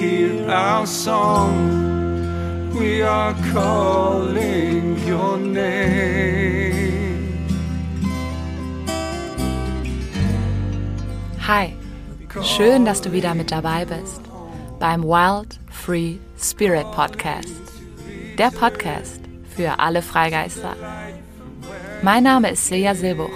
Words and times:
hear 0.00 0.50
our 0.50 0.86
song. 0.86 2.72
We 2.72 3.02
are 3.02 3.34
calling 3.52 4.96
your 5.06 5.36
name. 5.36 6.78
Hi, 11.46 11.74
schön, 12.42 12.86
dass 12.86 13.02
du 13.02 13.12
wieder 13.12 13.34
mit 13.34 13.50
dabei 13.50 13.84
bist 13.84 14.22
beim 14.78 15.02
Wild 15.02 15.58
Free 15.70 16.16
Spirit 16.38 16.90
Podcast. 16.92 17.48
Der 18.38 18.50
Podcast 18.50 19.20
für 19.54 19.78
alle 19.80 20.00
Freigeister. 20.00 20.76
Mein 22.02 22.22
Name 22.22 22.50
ist 22.50 22.66
Silja 22.66 22.94
Silbuch 22.94 23.28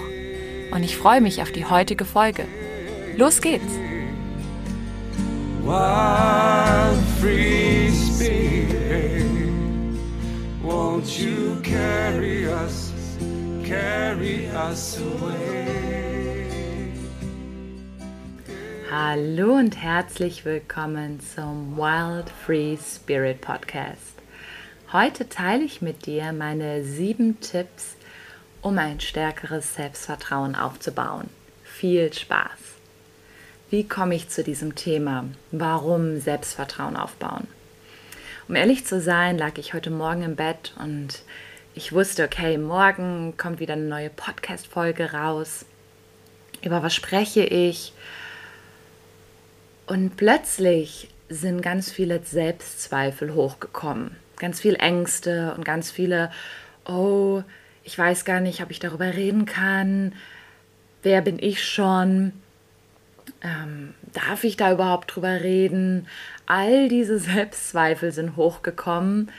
und 0.71 0.81
ich 0.81 0.97
freue 0.97 1.21
mich 1.21 1.43
auf 1.43 1.51
die 1.51 1.65
heutige 1.65 2.05
Folge. 2.05 2.45
Los 3.17 3.39
geht's! 3.41 3.94
Wild 5.65 7.03
free 7.19 7.89
spirit, 7.89 9.25
won't 10.61 11.17
you 11.17 11.59
carry 11.63 12.47
us, 12.47 12.93
carry 13.63 14.45
us 14.51 15.01
away? 15.01 16.93
Hallo 18.91 19.55
und 19.55 19.75
herzlich 19.75 20.45
willkommen 20.45 21.19
zum 21.19 21.75
Wild 21.75 22.29
Free 22.29 22.77
Spirit 22.77 23.41
Podcast. 23.41 24.13
Heute 24.93 25.27
teile 25.29 25.63
ich 25.63 25.81
mit 25.81 26.05
dir 26.05 26.31
meine 26.31 26.83
sieben 26.83 27.39
Tipps, 27.39 27.95
um 28.61 28.77
ein 28.77 28.99
stärkeres 28.99 29.73
Selbstvertrauen 29.73 30.53
aufzubauen. 30.53 31.27
Viel 31.63 32.13
Spaß! 32.13 32.64
Wie 33.71 33.87
komme 33.87 34.13
ich 34.13 34.29
zu 34.29 34.43
diesem 34.43 34.75
Thema? 34.75 35.25
Warum 35.51 36.19
Selbstvertrauen 36.19 36.95
aufbauen? 36.95 37.47
Um 38.47 38.55
ehrlich 38.55 38.85
zu 38.85 39.01
sein, 39.01 39.39
lag 39.39 39.57
ich 39.57 39.73
heute 39.73 39.89
Morgen 39.89 40.21
im 40.21 40.35
Bett 40.35 40.73
und 40.77 41.23
ich 41.73 41.91
wusste, 41.91 42.25
okay, 42.25 42.59
morgen 42.59 43.35
kommt 43.37 43.59
wieder 43.59 43.73
eine 43.73 43.85
neue 43.87 44.11
Podcast-Folge 44.11 45.13
raus. 45.13 45.65
Über 46.61 46.83
was 46.83 46.93
spreche 46.93 47.43
ich? 47.43 47.93
Und 49.87 50.15
plötzlich 50.15 51.09
sind 51.29 51.63
ganz 51.63 51.91
viele 51.91 52.23
Selbstzweifel 52.23 53.33
hochgekommen. 53.33 54.15
Ganz 54.37 54.59
viele 54.59 54.77
Ängste 54.77 55.55
und 55.57 55.65
ganz 55.65 55.89
viele, 55.89 56.31
oh, 56.85 57.41
ich 57.83 57.97
weiß 57.97 58.25
gar 58.25 58.41
nicht, 58.41 58.61
ob 58.61 58.69
ich 58.69 58.79
darüber 58.79 59.15
reden 59.15 59.47
kann. 59.47 60.13
Wer 61.01 61.21
bin 61.21 61.39
ich 61.39 61.63
schon? 61.63 62.31
Ähm, 63.41 63.93
darf 64.13 64.43
ich 64.43 64.57
da 64.57 64.71
überhaupt 64.71 65.15
drüber 65.15 65.41
reden? 65.41 66.07
All 66.45 66.89
diese 66.89 67.19
Selbstzweifel 67.19 68.11
sind 68.11 68.35
hochgekommen. 68.35 69.31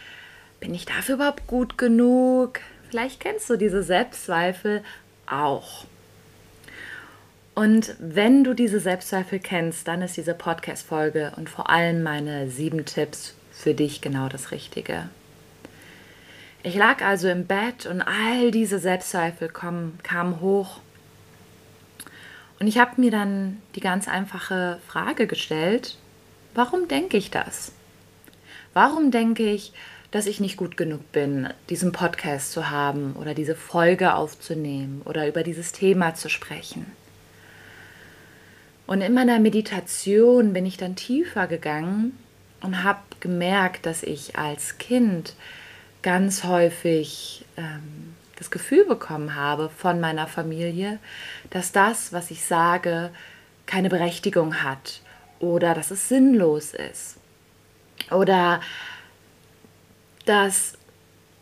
Bin 0.61 0.75
ich 0.75 0.87
dafür 0.87 1.17
überhaupt 1.17 1.47
gut 1.47 1.79
genug? 1.79 2.61
Vielleicht 2.89 3.21
kennst 3.21 3.51
du 3.51 3.57
diese 3.57 3.83
Selbstzweifel 3.83 4.83
auch. 5.27 5.85
Und 7.55 7.95
wenn 7.99 8.45
du 8.45 8.55
diese 8.55 8.81
Selbstzweifel 8.81 9.39
kennst, 9.39 9.89
dann 9.89 10.03
ist 10.03 10.17
diese 10.17 10.35
Podcast-Folge 10.35 11.33
und 11.37 11.49
vor 11.49 11.71
allem 11.71 12.03
meine 12.03 12.51
sieben 12.51 12.85
Tipps 12.85 13.35
für 13.51 13.73
dich 13.73 14.03
genau 14.03 14.29
das 14.29 14.51
Richtige. 14.51 15.09
Ich 16.63 16.75
lag 16.75 17.03
also 17.03 17.29
im 17.29 17.47
Bett 17.47 17.87
und 17.87 18.03
all 18.03 18.51
diese 18.51 18.79
Selbstzweifel 18.79 19.49
kamen, 19.49 19.99
kamen 20.03 20.41
hoch 20.41 20.81
und 22.59 22.67
ich 22.67 22.79
habe 22.79 23.01
mir 23.01 23.11
dann 23.11 23.61
die 23.75 23.81
ganz 23.81 24.09
einfache 24.09 24.81
Frage 24.87 25.27
gestellt, 25.27 25.99
warum 26.55 26.89
denke 26.89 27.17
ich 27.17 27.31
das? 27.31 27.73
Warum 28.73 29.11
denke 29.11 29.51
ich, 29.51 29.73
dass 30.11 30.27
ich 30.27 30.41
nicht 30.41 30.57
gut 30.57 30.77
genug 30.77 31.13
bin, 31.13 31.49
diesen 31.69 31.93
Podcast 31.93 32.53
zu 32.53 32.71
haben 32.71 33.15
oder 33.15 33.35
diese 33.35 33.55
Folge 33.55 34.15
aufzunehmen 34.15 35.03
oder 35.05 35.29
über 35.29 35.43
dieses 35.43 35.73
Thema 35.73 36.15
zu 36.15 36.29
sprechen? 36.29 36.87
Und 38.87 39.01
in 39.01 39.15
meiner 39.15 39.41
Meditation 39.41 40.53
bin 40.53 40.65
ich 40.65 40.77
dann 40.77 40.95
tiefer 40.95 41.47
gegangen 41.47 42.17
und 42.61 42.85
habe 42.85 43.01
gemerkt, 43.21 43.85
dass 43.85 44.03
ich 44.03 44.39
als 44.39 44.79
Kind 44.79 45.35
ganz 46.03 46.45
häufig 46.45 47.45
ähm, 47.57 48.15
das 48.37 48.51
Gefühl 48.51 48.85
bekommen 48.85 49.35
habe 49.35 49.69
von 49.69 50.01
meiner 50.01 50.27
Familie, 50.27 50.99
dass 51.51 51.73
das, 51.73 52.13
was 52.13 52.31
ich 52.31 52.45
sage, 52.45 53.11
keine 53.67 53.89
Berechtigung 53.89 54.63
hat 54.63 55.01
oder 55.39 55.75
dass 55.75 55.91
es 55.91 56.09
sinnlos 56.09 56.73
ist 56.73 57.17
oder 58.11 58.61
dass 60.25 60.75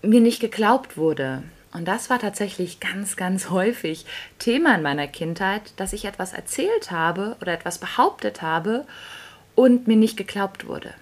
mir 0.03 0.21
nicht 0.21 0.41
geglaubt 0.41 0.97
wurde. 0.97 1.43
Und 1.73 1.87
das 1.87 2.09
war 2.09 2.21
tatsächlich 2.21 2.81
ganz, 2.81 3.17
ganz 3.17 3.51
häufig 3.51 4.07
Thema 4.39 4.75
in 4.75 4.83
meiner 4.83 5.09
Kindheit, 5.09 5.73
dass 5.77 5.93
ich 5.93 6.05
etwas 6.05 6.33
erzählt 6.33 6.91
habe 6.91 7.37
oder 7.41 7.53
etwas 7.53 7.79
behauptet 7.79 8.43
habe 8.43 8.87
und 9.55 9.87
mir 9.87 9.97
nicht 9.97 10.17
geglaubt 10.17 10.67
wurde. 10.67 10.95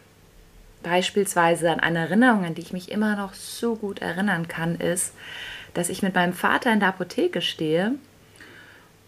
Beispielsweise 0.82 1.70
an 1.70 1.81
eine 1.81 2.00
Erinnerung, 2.00 2.44
an 2.44 2.54
die 2.54 2.62
ich 2.62 2.72
mich 2.72 2.91
immer 2.91 3.14
noch 3.14 3.34
so 3.34 3.76
gut 3.76 4.00
erinnern 4.00 4.48
kann, 4.48 4.76
ist, 4.76 5.12
dass 5.74 5.88
ich 5.88 6.02
mit 6.02 6.14
meinem 6.14 6.32
Vater 6.32 6.72
in 6.72 6.80
der 6.80 6.90
Apotheke 6.90 7.40
stehe 7.40 7.94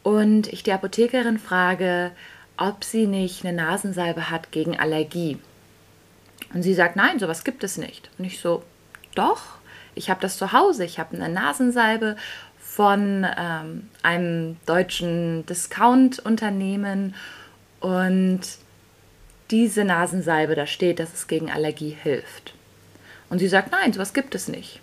und 0.03 0.53
ich 0.53 0.63
die 0.63 0.73
Apothekerin 0.73 1.39
frage, 1.39 2.13
ob 2.57 2.85
sie 2.85 3.07
nicht 3.07 3.45
eine 3.45 3.57
Nasensalbe 3.57 4.31
hat 4.31 4.53
gegen 4.53 4.79
Allergie. 4.79 5.39
Und 6.53 6.63
sie 6.63 6.75
sagt, 6.75 6.97
nein, 6.97 7.19
sowas 7.19 7.45
gibt 7.45 7.65
es 7.65 7.79
nicht. 7.79 8.11
Und 8.19 8.25
ich 8.25 8.41
so, 8.41 8.63
doch, 9.15 9.43
ich 9.95 10.11
habe 10.11 10.21
das 10.21 10.37
zu 10.37 10.53
Hause. 10.53 10.85
Ich 10.85 10.99
habe 10.99 11.17
eine 11.17 11.29
Nasensalbe 11.29 12.17
von 12.59 13.27
ähm, 13.37 13.89
einem 14.03 14.57
deutschen 14.67 15.47
Discount-Unternehmen 15.47 17.15
und 17.81 18.41
diese 19.51 19.85
Nasensalbe, 19.85 20.55
da 20.55 20.67
steht, 20.67 20.99
dass 20.99 21.13
es 21.13 21.29
gegen 21.29 21.51
Allergie 21.51 21.97
hilft. 22.03 22.55
Und 23.31 23.39
sie 23.39 23.49
sagt, 23.49 23.71
nein, 23.71 23.93
sowas 23.93 24.15
gibt 24.15 24.35
es 24.35 24.49
nicht. 24.49 24.81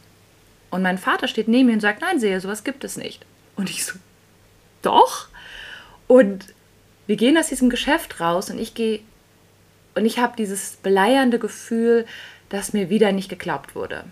Und 0.72 0.82
mein 0.82 0.98
Vater 0.98 1.28
steht 1.28 1.48
neben 1.48 1.68
mir 1.68 1.74
und 1.74 1.82
sagt, 1.82 2.02
nein, 2.02 2.20
sehe, 2.20 2.40
sowas 2.40 2.64
gibt 2.64 2.84
es 2.84 2.98
nicht. 2.98 3.26
Und 3.56 3.70
ich 3.70 3.86
so, 3.86 4.00
doch. 4.82 5.28
Und 6.08 6.46
wir 7.06 7.18
gehen 7.18 7.38
aus 7.38 7.48
diesem 7.48 7.70
Geschäft 7.70 8.20
raus 8.20 8.50
und 8.50 8.58
ich 8.58 8.74
gehe 8.74 9.02
und 9.94 10.06
ich 10.06 10.20
habe 10.20 10.34
dieses 10.38 10.78
beleiernde 10.78 11.38
Gefühl, 11.38 12.06
dass 12.50 12.74
mir 12.74 12.90
wieder 12.90 13.12
nicht 13.12 13.30
geglaubt 13.30 13.76
wurde. 13.76 14.06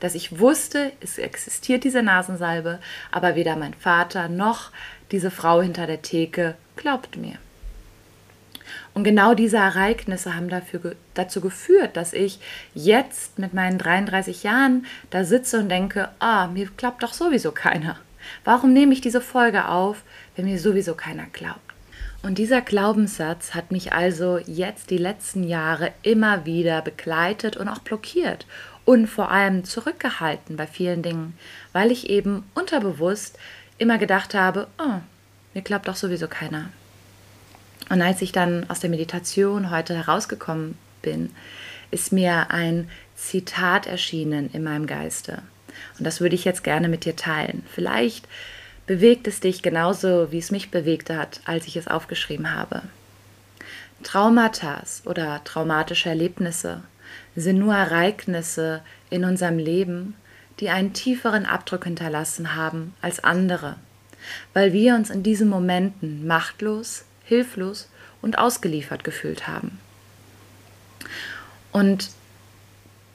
Dass 0.00 0.16
ich 0.16 0.40
wusste, 0.40 0.92
es 1.00 1.18
existiert 1.18 1.84
diese 1.84 2.02
Nasensalbe, 2.02 2.80
aber 3.12 3.36
weder 3.36 3.56
mein 3.56 3.74
Vater 3.74 4.28
noch 4.28 4.72
diese 5.12 5.30
Frau 5.30 5.62
hinter 5.62 5.86
der 5.86 6.02
Theke 6.02 6.56
glaubt 6.74 7.16
mir. 7.16 7.38
Und 8.96 9.04
genau 9.04 9.34
diese 9.34 9.58
Ereignisse 9.58 10.34
haben 10.34 10.48
dafür, 10.48 10.96
dazu 11.12 11.42
geführt, 11.42 11.98
dass 11.98 12.14
ich 12.14 12.38
jetzt 12.72 13.38
mit 13.38 13.52
meinen 13.52 13.76
33 13.76 14.42
Jahren 14.42 14.86
da 15.10 15.22
sitze 15.22 15.58
und 15.58 15.68
denke, 15.68 16.08
ah, 16.18 16.46
mir 16.46 16.70
glaubt 16.78 17.02
doch 17.02 17.12
sowieso 17.12 17.52
keiner. 17.52 17.98
Warum 18.42 18.72
nehme 18.72 18.94
ich 18.94 19.02
diese 19.02 19.20
Folge 19.20 19.68
auf, 19.68 20.02
wenn 20.34 20.46
mir 20.46 20.58
sowieso 20.58 20.94
keiner 20.94 21.26
glaubt? 21.34 21.60
Und 22.22 22.38
dieser 22.38 22.62
Glaubenssatz 22.62 23.54
hat 23.54 23.70
mich 23.70 23.92
also 23.92 24.38
jetzt 24.38 24.88
die 24.88 24.96
letzten 24.96 25.44
Jahre 25.44 25.92
immer 26.02 26.46
wieder 26.46 26.80
begleitet 26.80 27.58
und 27.58 27.68
auch 27.68 27.80
blockiert 27.80 28.46
und 28.86 29.08
vor 29.08 29.30
allem 29.30 29.64
zurückgehalten 29.64 30.56
bei 30.56 30.66
vielen 30.66 31.02
Dingen, 31.02 31.36
weil 31.74 31.92
ich 31.92 32.08
eben 32.08 32.44
unterbewusst 32.54 33.38
immer 33.76 33.98
gedacht 33.98 34.32
habe, 34.32 34.68
oh, 34.78 35.00
mir 35.52 35.60
glaubt 35.60 35.86
doch 35.86 35.96
sowieso 35.96 36.28
keiner. 36.28 36.70
Und 37.88 38.02
als 38.02 38.22
ich 38.22 38.32
dann 38.32 38.68
aus 38.68 38.80
der 38.80 38.90
Meditation 38.90 39.70
heute 39.70 39.94
herausgekommen 39.94 40.76
bin, 41.02 41.30
ist 41.90 42.12
mir 42.12 42.50
ein 42.50 42.90
Zitat 43.14 43.86
erschienen 43.86 44.50
in 44.52 44.62
meinem 44.64 44.86
Geiste. 44.86 45.42
Und 45.98 46.04
das 46.04 46.20
würde 46.20 46.34
ich 46.34 46.44
jetzt 46.44 46.64
gerne 46.64 46.88
mit 46.88 47.04
dir 47.04 47.16
teilen. 47.16 47.64
Vielleicht 47.72 48.26
bewegt 48.86 49.26
es 49.26 49.40
dich 49.40 49.62
genauso, 49.62 50.32
wie 50.32 50.38
es 50.38 50.50
mich 50.50 50.70
bewegt 50.70 51.10
hat, 51.10 51.40
als 51.44 51.66
ich 51.66 51.76
es 51.76 51.88
aufgeschrieben 51.88 52.54
habe. 52.54 52.82
Traumata 54.02 54.82
oder 55.04 55.42
traumatische 55.44 56.08
Erlebnisse 56.08 56.82
sind 57.34 57.58
nur 57.58 57.74
Ereignisse 57.74 58.82
in 59.10 59.24
unserem 59.24 59.58
Leben, 59.58 60.14
die 60.60 60.70
einen 60.70 60.92
tieferen 60.92 61.46
Abdruck 61.46 61.84
hinterlassen 61.84 62.54
haben 62.54 62.94
als 63.00 63.24
andere, 63.24 63.76
weil 64.52 64.72
wir 64.72 64.94
uns 64.94 65.10
in 65.10 65.22
diesen 65.22 65.48
Momenten 65.48 66.26
machtlos, 66.26 67.04
hilflos 67.26 67.90
und 68.22 68.38
ausgeliefert 68.38 69.04
gefühlt 69.04 69.46
haben. 69.46 69.78
Und 71.72 72.08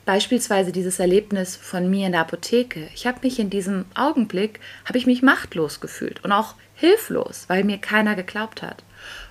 beispielsweise 0.05 0.71
dieses 0.71 0.99
Erlebnis 0.99 1.55
von 1.55 1.89
mir 1.89 2.05
in 2.05 2.11
der 2.11 2.21
Apotheke. 2.21 2.87
Ich 2.93 3.07
habe 3.07 3.19
mich 3.23 3.39
in 3.39 3.49
diesem 3.49 3.85
Augenblick, 3.95 4.59
habe 4.85 4.97
ich 4.97 5.05
mich 5.05 5.21
machtlos 5.21 5.79
gefühlt 5.79 6.23
und 6.23 6.31
auch 6.31 6.55
hilflos, 6.75 7.45
weil 7.47 7.63
mir 7.63 7.77
keiner 7.77 8.15
geglaubt 8.15 8.61
hat. 8.61 8.83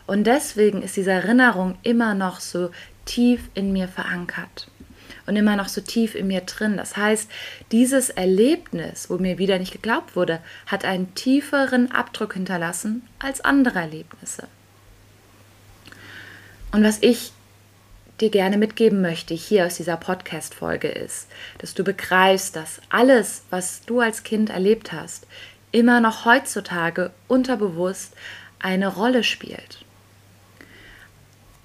Und 0.06 0.25
deswegen 0.25 0.82
ist 0.82 0.97
diese 0.97 1.12
Erinnerung 1.12 1.79
immer 1.82 2.15
noch 2.15 2.41
so 2.41 2.71
tief 3.05 3.49
in 3.55 3.73
mir 3.73 3.88
verankert 3.88 4.69
und 5.27 5.37
immer 5.37 5.56
noch 5.56 5.69
so 5.69 5.81
tief 5.81 6.15
in 6.15 6.27
mir 6.27 6.41
drin. 6.41 6.77
Das 6.77 6.97
heißt, 6.97 7.31
dieses 7.71 8.11
Erlebnis, 8.11 9.11
wo 9.11 9.19
mir 9.19 9.38
wieder 9.38 9.59
nicht 9.59 9.73
geglaubt 9.73 10.17
wurde, 10.17 10.41
hat 10.67 10.85
einen 10.85 11.15
tieferen 11.15 11.93
Abdruck 11.93 12.35
hinterlassen 12.35 13.03
als 13.19 13.41
andere 13.41 13.79
Erlebnisse. 13.79 14.49
Und 16.72 16.84
was 16.84 16.99
ich 17.02 17.32
dir 18.20 18.31
gerne 18.31 18.58
mitgeben 18.58 19.00
möchte 19.00 19.34
hier 19.34 19.67
aus 19.67 19.76
dieser 19.76 19.96
Podcast-Folge 19.96 20.88
ist, 20.88 21.28
dass 21.58 21.75
du 21.75 21.82
begreifst, 21.82 22.55
dass 22.55 22.81
alles, 22.90 23.43
was 23.50 23.82
du 23.87 24.00
als 24.00 24.22
Kind 24.22 24.50
erlebt 24.50 24.93
hast, 24.93 25.26
immer 25.72 26.00
noch 26.00 26.25
heutzutage 26.25 27.11
unterbewusst 27.28 28.14
eine 28.58 28.88
Rolle 28.88 29.25
spielt. 29.25 29.84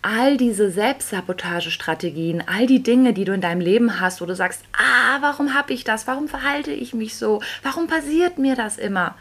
All 0.01 0.37
diese 0.37 0.69
Selbstsabotagestrategien, 0.71 2.43
all 2.47 2.67
die 2.67 2.83
Dinge, 2.83 3.13
die 3.13 3.25
du 3.25 3.33
in 3.33 3.41
deinem 3.41 3.61
Leben 3.61 3.99
hast, 3.99 4.21
wo 4.21 4.25
du 4.25 4.35
sagst, 4.35 4.61
ah, 4.73 5.17
warum 5.19 5.53
habe 5.53 5.73
ich 5.73 5.83
das? 5.83 6.07
Warum 6.07 6.27
verhalte 6.27 6.71
ich 6.71 6.93
mich 6.93 7.17
so? 7.17 7.41
Warum 7.63 7.87
passiert 7.87 8.37
mir 8.37 8.55
das 8.55 8.77
immer? 8.77 9.15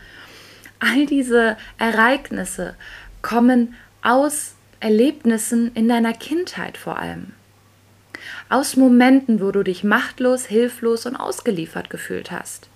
All 0.79 1.07
diese 1.07 1.57
Ereignisse 1.79 2.75
kommen 3.23 3.75
aus 4.03 4.54
Erlebnissen 4.85 5.73
in 5.75 5.89
deiner 5.89 6.13
Kindheit 6.13 6.77
vor 6.77 6.99
allem. 6.99 7.33
Aus 8.51 8.77
Momenten, 8.77 9.41
wo 9.41 9.51
du 9.51 9.63
dich 9.63 9.83
machtlos, 9.83 10.45
hilflos 10.45 11.07
und 11.07 11.17
ausgeliefert 11.17 11.89
gefühlt 11.89 12.31
hast. 12.31 12.69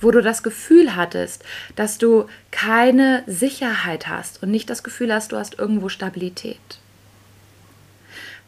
Wo 0.00 0.12
du 0.12 0.22
das 0.22 0.44
Gefühl 0.44 0.94
hattest, 0.94 1.42
dass 1.74 1.98
du 1.98 2.26
keine 2.52 3.24
Sicherheit 3.26 4.06
hast 4.06 4.44
und 4.44 4.52
nicht 4.52 4.70
das 4.70 4.84
Gefühl 4.84 5.12
hast, 5.12 5.32
du 5.32 5.36
hast 5.38 5.58
irgendwo 5.58 5.88
Stabilität. 5.88 6.78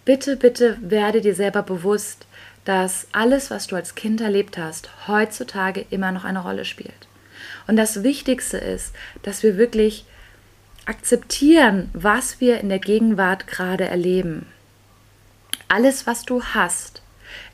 Bitte, 0.04 0.36
bitte 0.36 0.78
werde 0.80 1.20
dir 1.22 1.34
selber 1.34 1.64
bewusst, 1.64 2.24
dass 2.64 3.08
alles, 3.10 3.50
was 3.50 3.66
du 3.66 3.74
als 3.74 3.96
Kind 3.96 4.20
erlebt 4.20 4.58
hast, 4.58 5.08
heutzutage 5.08 5.86
immer 5.90 6.12
noch 6.12 6.22
eine 6.24 6.44
Rolle 6.44 6.64
spielt. 6.64 7.08
Und 7.66 7.74
das 7.74 8.04
Wichtigste 8.04 8.58
ist, 8.58 8.94
dass 9.22 9.42
wir 9.42 9.58
wirklich 9.58 10.04
akzeptieren, 10.86 11.90
was 11.92 12.40
wir 12.40 12.60
in 12.60 12.68
der 12.68 12.78
Gegenwart 12.78 13.46
gerade 13.46 13.84
erleben. 13.84 14.46
Alles, 15.68 16.06
was 16.06 16.24
du 16.24 16.42
hast, 16.42 17.02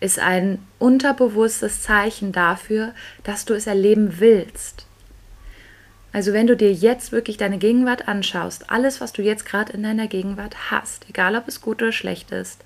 ist 0.01 0.19
ein 0.19 0.59
unterbewusstes 0.79 1.83
Zeichen 1.83 2.33
dafür, 2.33 2.93
dass 3.23 3.45
du 3.45 3.55
es 3.55 3.67
erleben 3.67 4.19
willst. 4.19 4.87
Also 6.13 6.33
wenn 6.33 6.49
du 6.49 6.57
dir 6.57 6.73
jetzt 6.73 7.13
wirklich 7.13 7.37
deine 7.37 7.59
Gegenwart 7.59 8.09
anschaust, 8.09 8.69
alles, 8.71 9.01
was 9.01 9.13
du 9.13 9.23
jetzt 9.23 9.47
gerade 9.47 9.73
in 9.73 9.85
deiner 9.85 10.09
Gegenwart 10.09 10.71
hast, 10.71 11.09
egal 11.09 11.37
ob 11.37 11.47
es 11.47 11.61
gut 11.61 11.83
oder 11.83 11.93
schlecht 11.93 12.33
ist, 12.33 12.65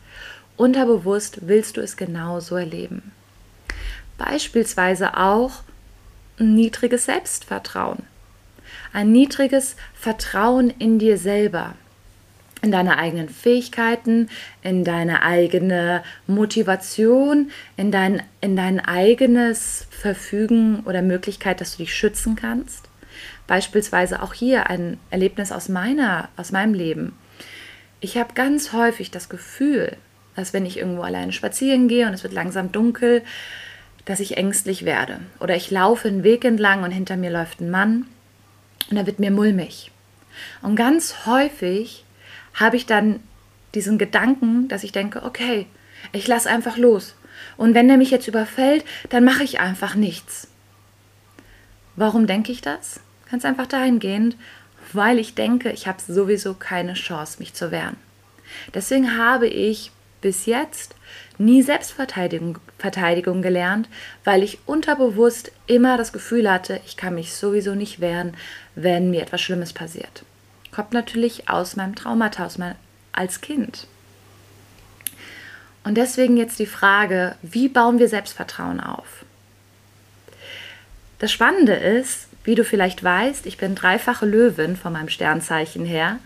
unterbewusst 0.56 1.40
willst 1.42 1.76
du 1.76 1.82
es 1.82 1.96
genauso 1.96 2.56
erleben. 2.56 3.12
Beispielsweise 4.16 5.18
auch 5.18 5.62
ein 6.38 6.54
niedriges 6.54 7.04
Selbstvertrauen 7.04 8.04
ein 8.94 9.12
niedriges 9.12 9.76
Vertrauen 9.92 10.72
in 10.78 10.98
dir 10.98 11.18
selber, 11.18 11.74
in 12.62 12.70
deine 12.70 12.96
eigenen 12.96 13.28
Fähigkeiten, 13.28 14.30
in 14.62 14.84
deine 14.84 15.22
eigene 15.22 16.02
Motivation, 16.26 17.50
in 17.76 17.90
dein, 17.90 18.22
in 18.40 18.56
dein 18.56 18.80
eigenes 18.80 19.86
Verfügen 19.90 20.84
oder 20.86 21.02
Möglichkeit, 21.02 21.60
dass 21.60 21.72
du 21.72 21.78
dich 21.82 21.94
schützen 21.94 22.36
kannst. 22.36 22.88
Beispielsweise 23.46 24.22
auch 24.22 24.32
hier 24.32 24.70
ein 24.70 24.98
Erlebnis 25.10 25.52
aus, 25.52 25.68
meiner, 25.68 26.28
aus 26.36 26.52
meinem 26.52 26.72
Leben. 26.72 27.12
Ich 28.00 28.16
habe 28.16 28.32
ganz 28.34 28.72
häufig 28.72 29.10
das 29.10 29.28
Gefühl, 29.28 29.96
dass 30.36 30.52
wenn 30.52 30.66
ich 30.66 30.78
irgendwo 30.78 31.02
alleine 31.02 31.32
spazieren 31.32 31.88
gehe 31.88 32.06
und 32.06 32.14
es 32.14 32.22
wird 32.22 32.32
langsam 32.32 32.72
dunkel, 32.72 33.22
dass 34.04 34.20
ich 34.20 34.36
ängstlich 34.36 34.84
werde. 34.84 35.18
Oder 35.40 35.56
ich 35.56 35.70
laufe 35.70 36.08
einen 36.08 36.22
Weg 36.22 36.44
entlang 36.44 36.84
und 36.84 36.90
hinter 36.92 37.16
mir 37.16 37.30
läuft 37.30 37.60
ein 37.60 37.70
Mann 37.70 38.06
und 38.90 38.96
da 38.96 39.06
wird 39.06 39.18
mir 39.18 39.30
mulmig. 39.30 39.90
Und 40.62 40.76
ganz 40.76 41.26
häufig 41.26 42.04
habe 42.54 42.76
ich 42.76 42.86
dann 42.86 43.20
diesen 43.74 43.98
Gedanken, 43.98 44.68
dass 44.68 44.84
ich 44.84 44.92
denke, 44.92 45.22
okay, 45.22 45.66
ich 46.12 46.26
lasse 46.26 46.48
einfach 46.50 46.76
los. 46.76 47.14
Und 47.56 47.74
wenn 47.74 47.90
er 47.90 47.96
mich 47.96 48.10
jetzt 48.10 48.28
überfällt, 48.28 48.84
dann 49.08 49.24
mache 49.24 49.42
ich 49.42 49.60
einfach 49.60 49.94
nichts. 49.94 50.48
Warum 51.96 52.26
denke 52.26 52.52
ich 52.52 52.60
das? 52.60 53.00
Ganz 53.30 53.44
einfach 53.44 53.66
dahingehend, 53.66 54.36
weil 54.92 55.18
ich 55.18 55.34
denke, 55.34 55.70
ich 55.70 55.86
habe 55.86 56.00
sowieso 56.00 56.54
keine 56.54 56.94
Chance, 56.94 57.38
mich 57.38 57.54
zu 57.54 57.70
wehren. 57.70 57.96
Deswegen 58.74 59.16
habe 59.18 59.48
ich 59.48 59.90
bis 60.20 60.46
jetzt 60.46 60.94
nie 61.38 61.62
Selbstverteidigung 61.62 62.58
Verteidigung 62.78 63.40
gelernt, 63.40 63.88
weil 64.24 64.42
ich 64.42 64.58
unterbewusst 64.66 65.52
immer 65.66 65.96
das 65.96 66.12
Gefühl 66.12 66.50
hatte, 66.50 66.80
ich 66.86 66.96
kann 66.96 67.14
mich 67.14 67.34
sowieso 67.34 67.74
nicht 67.74 68.00
wehren, 68.00 68.36
wenn 68.74 69.10
mir 69.10 69.22
etwas 69.22 69.40
Schlimmes 69.40 69.72
passiert. 69.72 70.24
Kommt 70.70 70.92
natürlich 70.92 71.48
aus 71.48 71.76
meinem 71.76 71.94
Traumata, 71.94 72.44
aus 72.44 72.58
mein, 72.58 72.74
als 73.12 73.40
Kind. 73.40 73.86
Und 75.84 75.96
deswegen 75.96 76.36
jetzt 76.36 76.58
die 76.58 76.66
Frage, 76.66 77.36
wie 77.42 77.68
bauen 77.68 77.98
wir 77.98 78.08
Selbstvertrauen 78.08 78.80
auf? 78.80 79.24
Das 81.18 81.32
Spannende 81.32 81.74
ist, 81.74 82.28
wie 82.42 82.54
du 82.54 82.64
vielleicht 82.64 83.02
weißt, 83.02 83.46
ich 83.46 83.56
bin 83.56 83.74
dreifache 83.74 84.26
Löwin 84.26 84.76
von 84.76 84.92
meinem 84.92 85.08
Sternzeichen 85.08 85.86
her. 85.86 86.18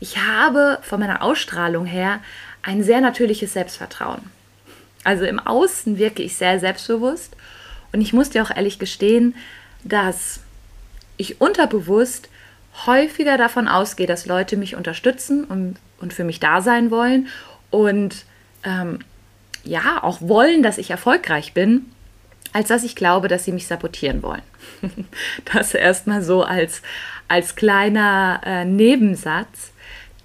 Ich 0.00 0.16
habe 0.18 0.78
von 0.82 1.00
meiner 1.00 1.22
Ausstrahlung 1.22 1.84
her 1.84 2.20
ein 2.62 2.82
sehr 2.82 3.00
natürliches 3.00 3.52
Selbstvertrauen. 3.52 4.37
Also 5.08 5.24
im 5.24 5.38
Außen 5.38 5.96
wirke 5.96 6.22
ich 6.22 6.36
sehr 6.36 6.60
selbstbewusst 6.60 7.34
und 7.92 8.02
ich 8.02 8.12
muss 8.12 8.28
dir 8.28 8.42
auch 8.42 8.54
ehrlich 8.54 8.78
gestehen, 8.78 9.34
dass 9.82 10.40
ich 11.16 11.40
unterbewusst 11.40 12.28
häufiger 12.84 13.38
davon 13.38 13.68
ausgehe, 13.68 14.06
dass 14.06 14.26
Leute 14.26 14.58
mich 14.58 14.76
unterstützen 14.76 15.44
und, 15.44 15.76
und 15.98 16.12
für 16.12 16.24
mich 16.24 16.40
da 16.40 16.60
sein 16.60 16.90
wollen 16.90 17.28
und 17.70 18.26
ähm, 18.64 18.98
ja, 19.64 20.02
auch 20.02 20.20
wollen, 20.20 20.62
dass 20.62 20.76
ich 20.76 20.90
erfolgreich 20.90 21.54
bin, 21.54 21.86
als 22.52 22.68
dass 22.68 22.84
ich 22.84 22.94
glaube, 22.94 23.28
dass 23.28 23.46
sie 23.46 23.52
mich 23.52 23.66
sabotieren 23.66 24.22
wollen. 24.22 24.42
das 25.54 25.72
erstmal 25.72 26.20
so 26.20 26.42
als, 26.42 26.82
als 27.28 27.56
kleiner 27.56 28.42
äh, 28.44 28.66
Nebensatz. 28.66 29.72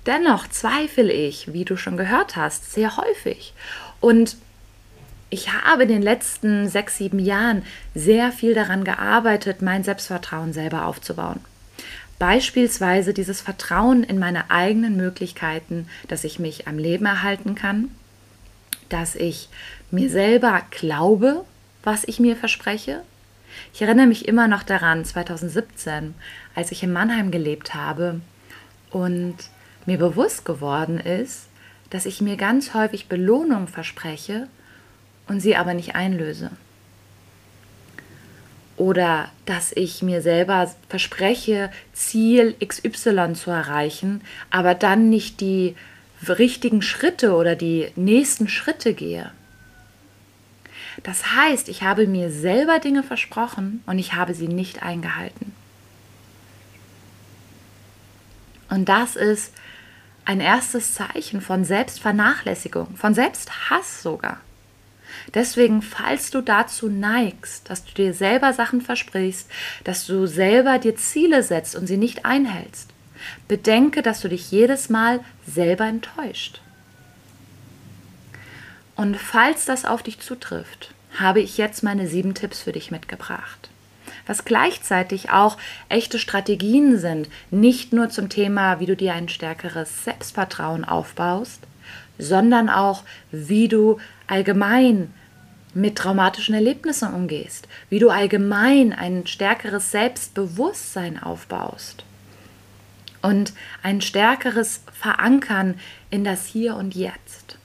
Dennoch 0.05 0.49
zweifle 0.49 1.13
ich, 1.13 1.53
wie 1.53 1.63
du 1.63 1.77
schon 1.77 1.95
gehört 1.95 2.35
hast, 2.35 2.73
sehr 2.73 2.97
häufig. 2.97 3.53
Und 4.01 4.35
ich 5.33 5.51
habe 5.51 5.83
in 5.83 5.89
den 5.89 6.03
letzten 6.03 6.69
sechs, 6.69 6.97
sieben 6.97 7.17
Jahren 7.17 7.63
sehr 7.95 8.31
viel 8.31 8.53
daran 8.53 8.83
gearbeitet, 8.83 9.63
mein 9.63 9.83
Selbstvertrauen 9.83 10.53
selber 10.53 10.85
aufzubauen. 10.85 11.39
Beispielsweise 12.19 13.15
dieses 13.15 13.41
Vertrauen 13.41 14.03
in 14.03 14.19
meine 14.19 14.51
eigenen 14.51 14.95
Möglichkeiten, 14.95 15.87
dass 16.07 16.23
ich 16.23 16.37
mich 16.37 16.67
am 16.67 16.77
Leben 16.77 17.07
erhalten 17.07 17.55
kann, 17.55 17.89
dass 18.89 19.15
ich 19.15 19.49
mir 19.89 20.11
selber 20.11 20.61
glaube, 20.69 21.43
was 21.81 22.03
ich 22.07 22.19
mir 22.19 22.35
verspreche. 22.35 23.01
Ich 23.73 23.81
erinnere 23.81 24.05
mich 24.05 24.27
immer 24.27 24.47
noch 24.47 24.61
daran, 24.61 25.03
2017, 25.03 26.13
als 26.53 26.71
ich 26.71 26.83
in 26.83 26.93
Mannheim 26.93 27.31
gelebt 27.31 27.73
habe 27.73 28.21
und 28.91 29.35
mir 29.87 29.97
bewusst 29.97 30.45
geworden 30.45 30.99
ist, 30.99 31.47
dass 31.89 32.05
ich 32.05 32.21
mir 32.21 32.37
ganz 32.37 32.75
häufig 32.75 33.07
Belohnung 33.07 33.67
verspreche, 33.67 34.47
und 35.27 35.39
sie 35.39 35.55
aber 35.55 35.73
nicht 35.73 35.95
einlöse. 35.95 36.51
Oder 38.75 39.31
dass 39.45 39.71
ich 39.71 40.01
mir 40.01 40.21
selber 40.21 40.73
verspreche, 40.89 41.71
Ziel 41.93 42.55
XY 42.65 43.33
zu 43.33 43.51
erreichen, 43.51 44.21
aber 44.49 44.73
dann 44.73 45.09
nicht 45.09 45.41
die 45.41 45.75
richtigen 46.27 46.81
Schritte 46.81 47.35
oder 47.35 47.55
die 47.55 47.91
nächsten 47.95 48.47
Schritte 48.47 48.93
gehe. 48.93 49.31
Das 51.03 51.35
heißt, 51.35 51.69
ich 51.69 51.83
habe 51.83 52.07
mir 52.07 52.31
selber 52.31 52.79
Dinge 52.79 53.03
versprochen 53.03 53.83
und 53.85 53.99
ich 53.99 54.13
habe 54.13 54.33
sie 54.33 54.47
nicht 54.47 54.83
eingehalten. 54.83 55.53
Und 58.69 58.89
das 58.89 59.15
ist 59.15 59.53
ein 60.25 60.39
erstes 60.39 60.93
Zeichen 60.93 61.41
von 61.41 61.65
Selbstvernachlässigung, 61.65 62.95
von 62.95 63.13
Selbsthass 63.13 64.01
sogar. 64.01 64.39
Deswegen, 65.33 65.81
falls 65.81 66.31
du 66.31 66.41
dazu 66.41 66.89
neigst, 66.89 67.69
dass 67.69 67.85
du 67.85 67.93
dir 67.93 68.13
selber 68.13 68.53
Sachen 68.53 68.81
versprichst, 68.81 69.49
dass 69.83 70.05
du 70.05 70.25
selber 70.25 70.79
dir 70.79 70.95
Ziele 70.95 71.43
setzt 71.43 71.75
und 71.75 71.87
sie 71.87 71.97
nicht 71.97 72.25
einhältst, 72.25 72.89
bedenke, 73.47 74.01
dass 74.01 74.21
du 74.21 74.29
dich 74.29 74.51
jedes 74.51 74.89
Mal 74.89 75.21
selber 75.47 75.85
enttäuscht. 75.85 76.61
Und 78.95 79.17
falls 79.17 79.65
das 79.65 79.85
auf 79.85 80.03
dich 80.03 80.19
zutrifft, 80.19 80.93
habe 81.17 81.41
ich 81.41 81.57
jetzt 81.57 81.83
meine 81.83 82.07
sieben 82.07 82.33
Tipps 82.33 82.61
für 82.61 82.71
dich 82.71 82.91
mitgebracht. 82.91 83.69
Was 84.25 84.45
gleichzeitig 84.45 85.31
auch 85.31 85.57
echte 85.89 86.17
Strategien 86.19 86.97
sind, 86.97 87.27
nicht 87.51 87.91
nur 87.91 88.09
zum 88.09 88.29
Thema, 88.29 88.79
wie 88.79 88.85
du 88.85 88.95
dir 88.95 89.13
ein 89.13 89.29
stärkeres 89.29 90.05
Selbstvertrauen 90.05 90.85
aufbaust, 90.85 91.61
sondern 92.17 92.69
auch, 92.69 93.03
wie 93.31 93.67
du 93.67 93.99
allgemein 94.27 95.13
mit 95.73 95.97
traumatischen 95.97 96.53
Erlebnissen 96.53 97.13
umgehst, 97.13 97.67
wie 97.89 97.99
du 97.99 98.09
allgemein 98.09 98.93
ein 98.93 99.25
stärkeres 99.25 99.91
Selbstbewusstsein 99.91 101.21
aufbaust 101.21 102.05
und 103.21 103.53
ein 103.81 104.01
stärkeres 104.01 104.81
Verankern 104.91 105.79
in 106.11 106.23
das 106.23 106.45
Hier 106.45 106.75
und 106.75 106.93
Jetzt. 106.93 107.57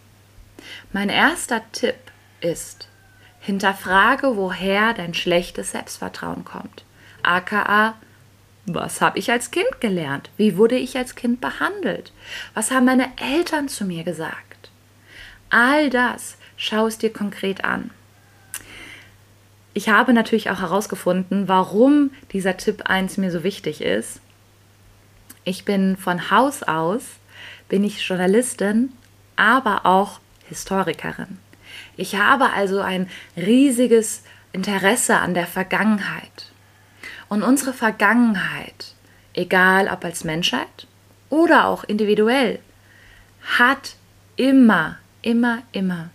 Mein 0.92 1.10
erster 1.10 1.60
Tipp 1.72 1.96
ist, 2.40 2.88
hinterfrage, 3.40 4.36
woher 4.36 4.94
dein 4.94 5.14
schlechtes 5.14 5.72
Selbstvertrauen 5.72 6.44
kommt. 6.44 6.84
AKA, 7.22 7.94
was 8.74 9.00
habe 9.00 9.18
ich 9.18 9.30
als 9.30 9.50
Kind 9.50 9.80
gelernt? 9.80 10.30
Wie 10.36 10.56
wurde 10.56 10.76
ich 10.76 10.96
als 10.96 11.14
Kind 11.14 11.40
behandelt? 11.40 12.12
Was 12.54 12.70
haben 12.70 12.86
meine 12.86 13.10
Eltern 13.16 13.68
zu 13.68 13.84
mir 13.84 14.04
gesagt? 14.04 14.70
All 15.50 15.90
das 15.90 16.36
schau 16.56 16.86
es 16.86 16.98
dir 16.98 17.12
konkret 17.12 17.64
an. 17.64 17.90
Ich 19.74 19.88
habe 19.88 20.12
natürlich 20.12 20.50
auch 20.50 20.60
herausgefunden, 20.60 21.46
warum 21.46 22.10
dieser 22.32 22.56
Tipp 22.56 22.82
1 22.86 23.16
mir 23.16 23.30
so 23.30 23.44
wichtig 23.44 23.80
ist. 23.80 24.20
Ich 25.44 25.64
bin 25.64 25.96
von 25.96 26.30
Haus 26.30 26.62
aus, 26.62 27.04
bin 27.68 27.84
ich 27.84 28.06
Journalistin, 28.06 28.92
aber 29.36 29.86
auch 29.86 30.20
Historikerin. 30.48 31.38
Ich 31.96 32.16
habe 32.16 32.52
also 32.52 32.80
ein 32.80 33.08
riesiges 33.36 34.24
Interesse 34.52 35.18
an 35.18 35.34
der 35.34 35.46
Vergangenheit. 35.46 36.50
Und 37.28 37.42
unsere 37.42 37.72
Vergangenheit, 37.72 38.94
egal 39.34 39.88
ob 39.88 40.04
als 40.04 40.24
Menschheit 40.24 40.86
oder 41.30 41.66
auch 41.66 41.84
individuell, 41.84 42.58
hat 43.58 43.96
immer, 44.36 44.98
immer, 45.22 45.62
immer 45.72 46.10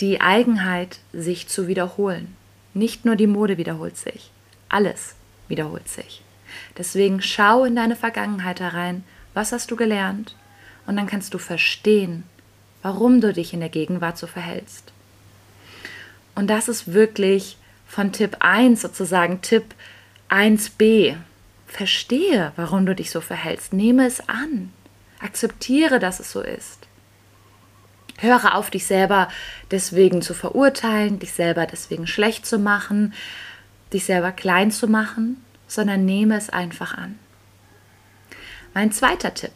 die 0.00 0.20
Eigenheit, 0.20 0.98
sich 1.12 1.48
zu 1.48 1.68
wiederholen. 1.68 2.36
Nicht 2.72 3.04
nur 3.04 3.16
die 3.16 3.26
Mode 3.26 3.58
wiederholt 3.58 3.96
sich, 3.96 4.30
alles 4.68 5.14
wiederholt 5.48 5.88
sich. 5.88 6.22
Deswegen 6.76 7.22
schau 7.22 7.64
in 7.64 7.76
deine 7.76 7.96
Vergangenheit 7.96 8.60
herein, 8.60 9.04
was 9.34 9.52
hast 9.52 9.70
du 9.70 9.76
gelernt, 9.76 10.36
und 10.86 10.96
dann 10.96 11.06
kannst 11.06 11.32
du 11.32 11.38
verstehen, 11.38 12.24
warum 12.82 13.20
du 13.20 13.32
dich 13.32 13.54
in 13.54 13.60
der 13.60 13.70
Gegenwart 13.70 14.18
so 14.18 14.26
verhältst. 14.26 14.92
Und 16.34 16.48
das 16.48 16.68
ist 16.68 16.92
wirklich 16.92 17.56
von 17.86 18.12
Tipp 18.12 18.36
1 18.40 18.82
sozusagen 18.82 19.40
Tipp 19.40 19.74
1b. 20.30 21.16
Verstehe, 21.66 22.52
warum 22.56 22.86
du 22.86 22.94
dich 22.94 23.10
so 23.10 23.20
verhältst. 23.20 23.72
Nehme 23.72 24.06
es 24.06 24.28
an. 24.28 24.72
Akzeptiere, 25.20 25.98
dass 25.98 26.20
es 26.20 26.30
so 26.30 26.40
ist. 26.40 26.86
Höre 28.18 28.54
auf, 28.54 28.70
dich 28.70 28.86
selber 28.86 29.28
deswegen 29.70 30.22
zu 30.22 30.34
verurteilen, 30.34 31.18
dich 31.18 31.32
selber 31.32 31.66
deswegen 31.66 32.06
schlecht 32.06 32.46
zu 32.46 32.58
machen, 32.58 33.12
dich 33.92 34.04
selber 34.04 34.32
klein 34.32 34.70
zu 34.70 34.86
machen, 34.86 35.42
sondern 35.66 36.04
nehme 36.04 36.36
es 36.36 36.50
einfach 36.50 36.96
an. 36.96 37.18
Mein 38.72 38.92
zweiter 38.92 39.34
Tipp 39.34 39.52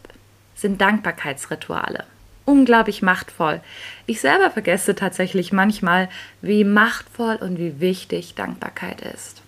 sind 0.55 0.81
Dankbarkeitsrituale. 0.81 2.05
Unglaublich 2.45 3.01
machtvoll. 3.01 3.61
Ich 4.07 4.21
selber 4.21 4.49
vergesse 4.49 4.95
tatsächlich 4.95 5.51
manchmal, 5.51 6.09
wie 6.41 6.63
machtvoll 6.63 7.35
und 7.35 7.59
wie 7.59 7.79
wichtig 7.79 8.35
Dankbarkeit 8.35 9.01
ist. 9.01 9.41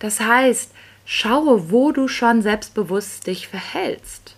Das 0.00 0.18
heißt, 0.20 0.72
schaue, 1.04 1.70
wo 1.70 1.92
du 1.92 2.08
schon 2.08 2.42
selbstbewusst 2.42 3.26
dich 3.28 3.46
verhältst 3.46 4.34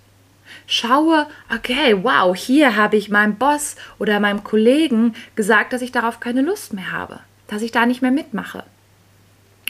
schaue, 0.66 1.26
okay, 1.54 2.02
wow, 2.02 2.34
hier 2.34 2.76
habe 2.76 2.96
ich 2.96 3.10
meinem 3.10 3.36
Boss 3.36 3.76
oder 3.98 4.20
meinem 4.20 4.44
Kollegen 4.44 5.14
gesagt, 5.34 5.72
dass 5.72 5.82
ich 5.82 5.92
darauf 5.92 6.20
keine 6.20 6.42
Lust 6.42 6.72
mehr 6.72 6.92
habe, 6.92 7.20
dass 7.48 7.62
ich 7.62 7.72
da 7.72 7.86
nicht 7.86 8.02
mehr 8.02 8.10
mitmache. 8.10 8.64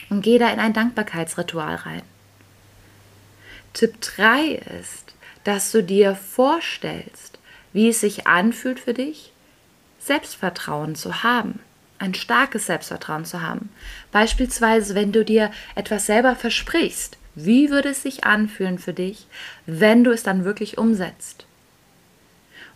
Und 0.09 0.21
gehe 0.21 0.39
da 0.39 0.49
in 0.49 0.59
ein 0.59 0.73
Dankbarkeitsritual 0.73 1.75
rein. 1.75 2.03
Tipp 3.73 3.99
3 4.01 4.61
ist, 4.79 5.15
dass 5.43 5.71
du 5.71 5.83
dir 5.83 6.15
vorstellst, 6.15 7.39
wie 7.73 7.89
es 7.89 8.01
sich 8.01 8.27
anfühlt 8.27 8.79
für 8.79 8.93
dich, 8.93 9.33
Selbstvertrauen 9.99 10.95
zu 10.95 11.23
haben, 11.23 11.59
ein 12.03 12.13
starkes 12.13 12.67
Selbstvertrauen 12.67 13.25
zu 13.25 13.41
haben. 13.41 13.69
Beispielsweise, 14.11 14.93
wenn 14.93 15.11
du 15.11 15.23
dir 15.23 15.51
etwas 15.75 16.05
selber 16.05 16.35
versprichst, 16.35 17.17
wie 17.33 17.69
würde 17.69 17.89
es 17.89 18.03
sich 18.03 18.25
anfühlen 18.25 18.77
für 18.77 18.93
dich, 18.93 19.25
wenn 19.65 20.03
du 20.03 20.11
es 20.11 20.21
dann 20.21 20.45
wirklich 20.45 20.77
umsetzt? 20.77 21.45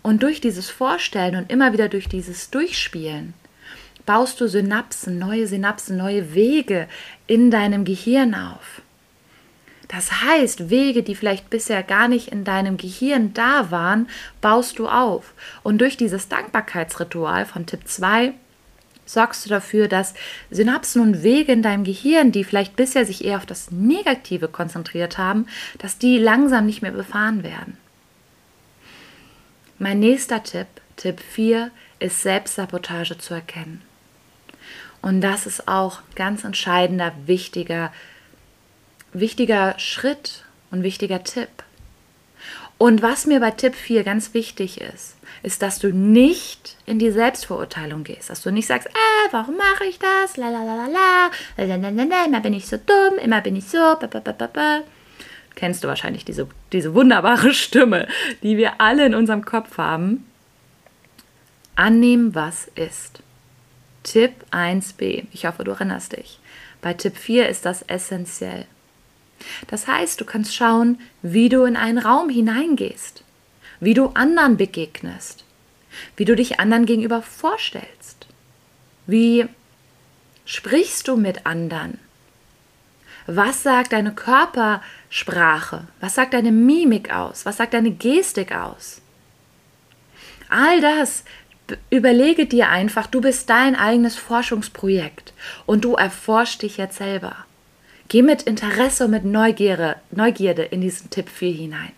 Und 0.01 0.23
durch 0.23 0.39
dieses 0.39 0.69
Vorstellen 0.69 1.35
und 1.35 1.51
immer 1.51 1.73
wieder 1.73 1.89
durch 1.89 2.07
dieses 2.07 2.49
Durchspielen 2.49 3.33
baust 4.05 4.39
du 4.39 4.47
Synapsen, 4.47 5.19
neue 5.19 5.45
Synapsen, 5.45 5.97
neue 5.97 6.33
Wege 6.33 6.87
in 7.27 7.51
deinem 7.51 7.83
Gehirn 7.83 8.33
auf. 8.33 8.81
Das 9.89 10.21
heißt, 10.23 10.69
Wege, 10.69 11.03
die 11.03 11.15
vielleicht 11.15 11.49
bisher 11.49 11.83
gar 11.83 12.07
nicht 12.07 12.29
in 12.29 12.43
deinem 12.45 12.77
Gehirn 12.77 13.33
da 13.33 13.71
waren, 13.71 14.07
baust 14.41 14.79
du 14.79 14.87
auf. 14.87 15.33
Und 15.63 15.79
durch 15.79 15.97
dieses 15.97 16.29
Dankbarkeitsritual 16.29 17.45
von 17.45 17.65
Tipp 17.65 17.81
2 17.85 18.33
sorgst 19.07 19.45
du 19.45 19.49
dafür, 19.49 19.87
dass 19.87 20.13
Synapsen 20.51 21.01
und 21.01 21.23
Wege 21.23 21.51
in 21.51 21.63
deinem 21.63 21.83
Gehirn, 21.83 22.31
die 22.31 22.43
vielleicht 22.43 22.75
bisher 22.75 23.05
sich 23.05 23.25
eher 23.25 23.37
auf 23.37 23.45
das 23.45 23.71
Negative 23.71 24.47
konzentriert 24.47 25.17
haben, 25.17 25.47
dass 25.79 25.97
die 25.97 26.19
langsam 26.19 26.67
nicht 26.67 26.83
mehr 26.83 26.91
befahren 26.91 27.41
werden. 27.43 27.77
Mein 29.79 29.99
nächster 29.99 30.43
Tipp, 30.43 30.67
Tipp 30.95 31.19
4, 31.19 31.71
ist 31.99 32.21
Selbstsabotage 32.21 33.17
zu 33.17 33.33
erkennen. 33.33 33.81
Und 35.01 35.21
das 35.21 35.45
ist 35.45 35.67
auch 35.67 36.01
ganz 36.15 36.43
entscheidender, 36.43 37.13
wichtiger, 37.25 37.93
wichtiger 39.13 39.77
Schritt 39.79 40.43
und 40.71 40.83
wichtiger 40.83 41.23
Tipp. 41.23 41.49
Und 42.77 43.01
was 43.01 43.25
mir 43.25 43.39
bei 43.39 43.51
Tipp 43.51 43.73
4 43.73 44.03
ganz 44.03 44.33
wichtig 44.33 44.81
ist, 44.81 45.15
ist, 45.41 45.61
dass 45.61 45.79
du 45.79 45.91
nicht 45.91 46.75
in 46.85 46.99
die 46.99 47.09
Selbstverurteilung 47.09 48.03
gehst. 48.03 48.29
Dass 48.29 48.41
du 48.41 48.51
nicht 48.51 48.67
sagst, 48.67 48.87
äh, 48.87 49.31
warum 49.31 49.57
mache 49.57 49.85
ich 49.89 49.97
das? 49.97 50.37
Lalalala, 50.37 51.31
immer 51.57 52.39
bin 52.41 52.53
ich 52.53 52.67
so 52.67 52.77
dumm, 52.77 53.17
immer 53.19 53.41
bin 53.41 53.55
ich 53.55 53.65
so. 53.65 53.95
Kennst 55.55 55.83
du 55.83 55.87
wahrscheinlich 55.87 56.23
diese, 56.23 56.47
diese 56.71 56.93
wunderbare 56.93 57.53
Stimme, 57.53 58.07
die 58.43 58.57
wir 58.57 58.79
alle 58.79 59.05
in 59.07 59.15
unserem 59.15 59.43
Kopf 59.43 59.79
haben. 59.79 60.25
Annehmen, 61.75 62.35
was 62.35 62.67
ist. 62.75 63.21
Tipp 64.03 64.33
1b. 64.51 65.25
Ich 65.31 65.45
hoffe, 65.45 65.63
du 65.63 65.71
erinnerst 65.71 66.15
dich. 66.15 66.39
Bei 66.81 66.93
Tipp 66.93 67.17
4 67.17 67.49
ist 67.49 67.65
das 67.65 67.81
essentiell. 67.81 68.65
Das 69.67 69.87
heißt, 69.87 70.19
du 70.19 70.25
kannst 70.25 70.55
schauen, 70.55 70.99
wie 71.21 71.49
du 71.49 71.63
in 71.63 71.75
einen 71.75 71.99
Raum 71.99 72.29
hineingehst 72.29 73.23
wie 73.79 73.93
du 73.93 74.07
anderen 74.13 74.57
begegnest, 74.57 75.43
wie 76.15 76.25
du 76.25 76.35
dich 76.35 76.59
anderen 76.59 76.85
gegenüber 76.85 77.21
vorstellst, 77.21 78.27
wie 79.05 79.47
sprichst 80.45 81.07
du 81.07 81.15
mit 81.15 81.45
anderen, 81.45 81.99
was 83.25 83.63
sagt 83.63 83.93
deine 83.93 84.13
Körpersprache, 84.13 85.87
was 85.99 86.15
sagt 86.15 86.33
deine 86.33 86.51
Mimik 86.51 87.13
aus, 87.13 87.45
was 87.45 87.57
sagt 87.57 87.73
deine 87.73 87.91
Gestik 87.91 88.53
aus. 88.53 89.01
All 90.49 90.79
das 90.79 91.23
überlege 91.89 92.45
dir 92.45 92.69
einfach, 92.69 93.07
du 93.07 93.19
bist 93.19 93.49
dein 93.49 93.75
eigenes 93.75 94.15
Forschungsprojekt 94.15 95.33
und 95.65 95.83
du 95.83 95.95
erforschst 95.95 96.61
dich 96.61 96.77
jetzt 96.77 96.97
selber. 96.97 97.35
Geh 98.09 98.21
mit 98.21 98.43
Interesse 98.43 99.05
und 99.05 99.11
mit 99.11 99.25
Neugierde, 99.25 99.97
Neugierde 100.11 100.63
in 100.63 100.81
diesen 100.81 101.09
Tipp 101.09 101.29
4 101.29 101.53
hinein. 101.53 101.91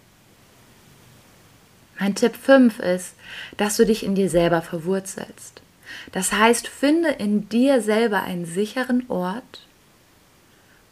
Mein 1.99 2.15
Tipp 2.15 2.35
5 2.35 2.79
ist, 2.79 3.13
dass 3.57 3.77
du 3.77 3.85
dich 3.85 4.03
in 4.03 4.15
dir 4.15 4.29
selber 4.29 4.61
verwurzelst. 4.61 5.61
Das 6.11 6.31
heißt, 6.33 6.67
finde 6.67 7.09
in 7.09 7.49
dir 7.49 7.81
selber 7.81 8.23
einen 8.23 8.45
sicheren 8.45 9.05
Ort, 9.09 9.65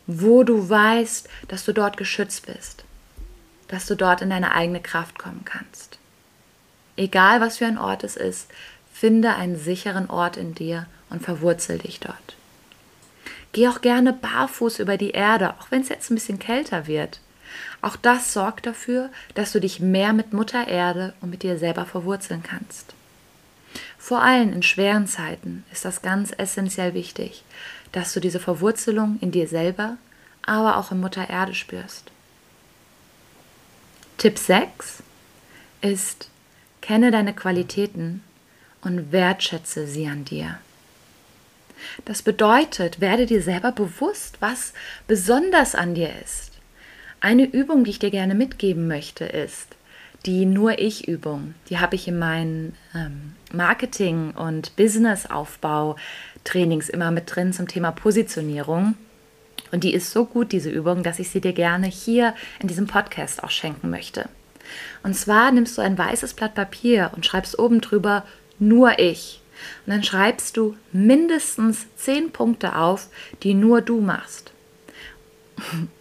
wo 0.06 0.44
du 0.44 0.70
weißt, 0.70 1.28
dass 1.48 1.66
du 1.66 1.74
dort 1.74 1.98
geschützt 1.98 2.46
bist, 2.46 2.84
dass 3.70 3.88
du 3.88 3.96
dort 3.96 4.22
in 4.22 4.30
deine 4.30 4.54
eigene 4.54 4.82
Kraft 4.82 5.18
kommen 5.18 5.44
kannst. 5.46 5.98
Egal 6.96 7.42
was 7.42 7.58
für 7.58 7.66
ein 7.66 7.78
Ort 7.78 8.04
es 8.04 8.18
ist, 8.18 8.50
finde 8.92 9.36
einen 9.36 9.58
sicheren 9.58 10.10
Ort 10.10 10.38
in 10.38 10.54
dir 10.54 10.86
und 11.10 11.24
verwurzel 11.24 11.78
dich 11.78 12.00
dort. 12.00 12.36
Geh 13.58 13.70
auch 13.70 13.82
gerne 13.82 14.14
barfuß 14.14 14.78
über 14.78 14.98
die 14.98 15.10
Erde, 15.10 15.56
auch 15.60 15.72
wenn 15.72 15.82
es 15.82 15.90
jetzt 15.90 16.12
ein 16.12 16.14
bisschen 16.14 16.38
kälter 16.38 16.86
wird. 16.86 17.20
Auch 17.82 17.96
das 17.96 18.32
sorgt 18.32 18.68
dafür, 18.68 19.10
dass 19.34 19.52
du 19.52 19.60
dich 19.60 19.80
mehr 19.80 20.14
mit 20.14 20.32
Mutter 20.32 20.68
Erde 20.68 21.16
und 21.22 21.32
mit 21.32 21.42
dir 21.42 21.58
selber 21.58 21.88
verwurzeln 21.88 22.44
kannst. 22.44 22.94
Vor 23.98 24.22
allem 24.22 24.54
in 24.54 24.62
schweren 24.62 25.08
Zeiten 25.08 25.66
ist 25.72 25.86
das 25.86 26.04
ganz 26.04 26.32
essentiell 26.38 26.94
wichtig, 26.94 27.44
dass 27.94 28.14
du 28.14 28.20
diese 28.20 28.40
Verwurzelung 28.40 29.18
in 29.22 29.32
dir 29.32 29.48
selber, 29.48 29.98
aber 30.46 30.78
auch 30.78 30.92
in 30.92 31.00
Mutter 31.00 31.28
Erde 31.28 31.56
spürst. 31.56 32.12
Tipp 34.20 34.38
6 34.38 35.02
ist, 35.82 36.30
kenne 36.82 37.10
deine 37.10 37.34
Qualitäten 37.34 38.22
und 38.82 39.12
wertschätze 39.12 39.88
sie 39.88 40.06
an 40.06 40.26
dir. 40.26 40.60
Das 42.06 42.22
bedeutet, 42.22 43.02
werde 43.02 43.26
dir 43.26 43.42
selber 43.42 43.72
bewusst, 43.72 44.38
was 44.40 44.74
besonders 45.08 45.74
an 45.76 45.96
dir 45.96 46.12
ist. 46.24 46.52
Eine 47.20 47.46
Übung, 47.46 47.84
die 47.84 47.90
ich 47.92 48.00
dir 48.00 48.12
gerne 48.12 48.36
mitgeben 48.36 48.88
möchte, 48.88 49.26
ist 49.26 49.76
die 50.26 50.46
Nur 50.46 50.80
Ich-Übung. 50.80 51.54
Die 51.70 51.80
habe 51.80 51.96
ich 51.96 52.08
in 52.08 52.20
meinen 52.20 52.76
ähm, 52.94 53.34
Marketing- 53.52 54.32
und 54.32 54.76
Businessaufbau-Trainings 54.76 56.90
immer 56.90 57.12
mit 57.12 57.34
drin 57.34 57.54
zum 57.54 57.68
Thema 57.68 57.92
Positionierung. 57.92 58.96
Und 59.72 59.84
die 59.84 59.94
ist 59.94 60.12
so 60.12 60.26
gut, 60.26 60.52
diese 60.52 60.70
Übung, 60.70 61.04
dass 61.04 61.20
ich 61.20 61.30
sie 61.30 61.42
dir 61.42 61.54
gerne 61.54 61.88
hier 61.88 62.34
in 62.60 62.68
diesem 62.68 62.88
Podcast 62.88 63.44
auch 63.44 63.52
schenken 63.52 63.90
möchte. 63.90 64.30
Und 65.04 65.16
zwar 65.16 65.52
nimmst 65.52 65.78
du 65.78 65.82
ein 65.82 65.98
weißes 65.98 66.34
Blatt 66.34 66.56
Papier 66.56 67.12
und 67.16 67.26
schreibst 67.26 67.58
oben 67.58 67.82
drüber 67.82 68.26
nur 68.60 69.00
ich. 69.00 69.42
Und 69.86 69.94
dann 69.94 70.04
schreibst 70.04 70.58
du 70.58 70.76
mindestens 70.92 71.88
zehn 71.96 72.32
Punkte 72.32 72.76
auf, 72.76 73.08
die 73.44 73.54
nur 73.54 73.82
du 73.82 74.02
machst. 74.02 74.52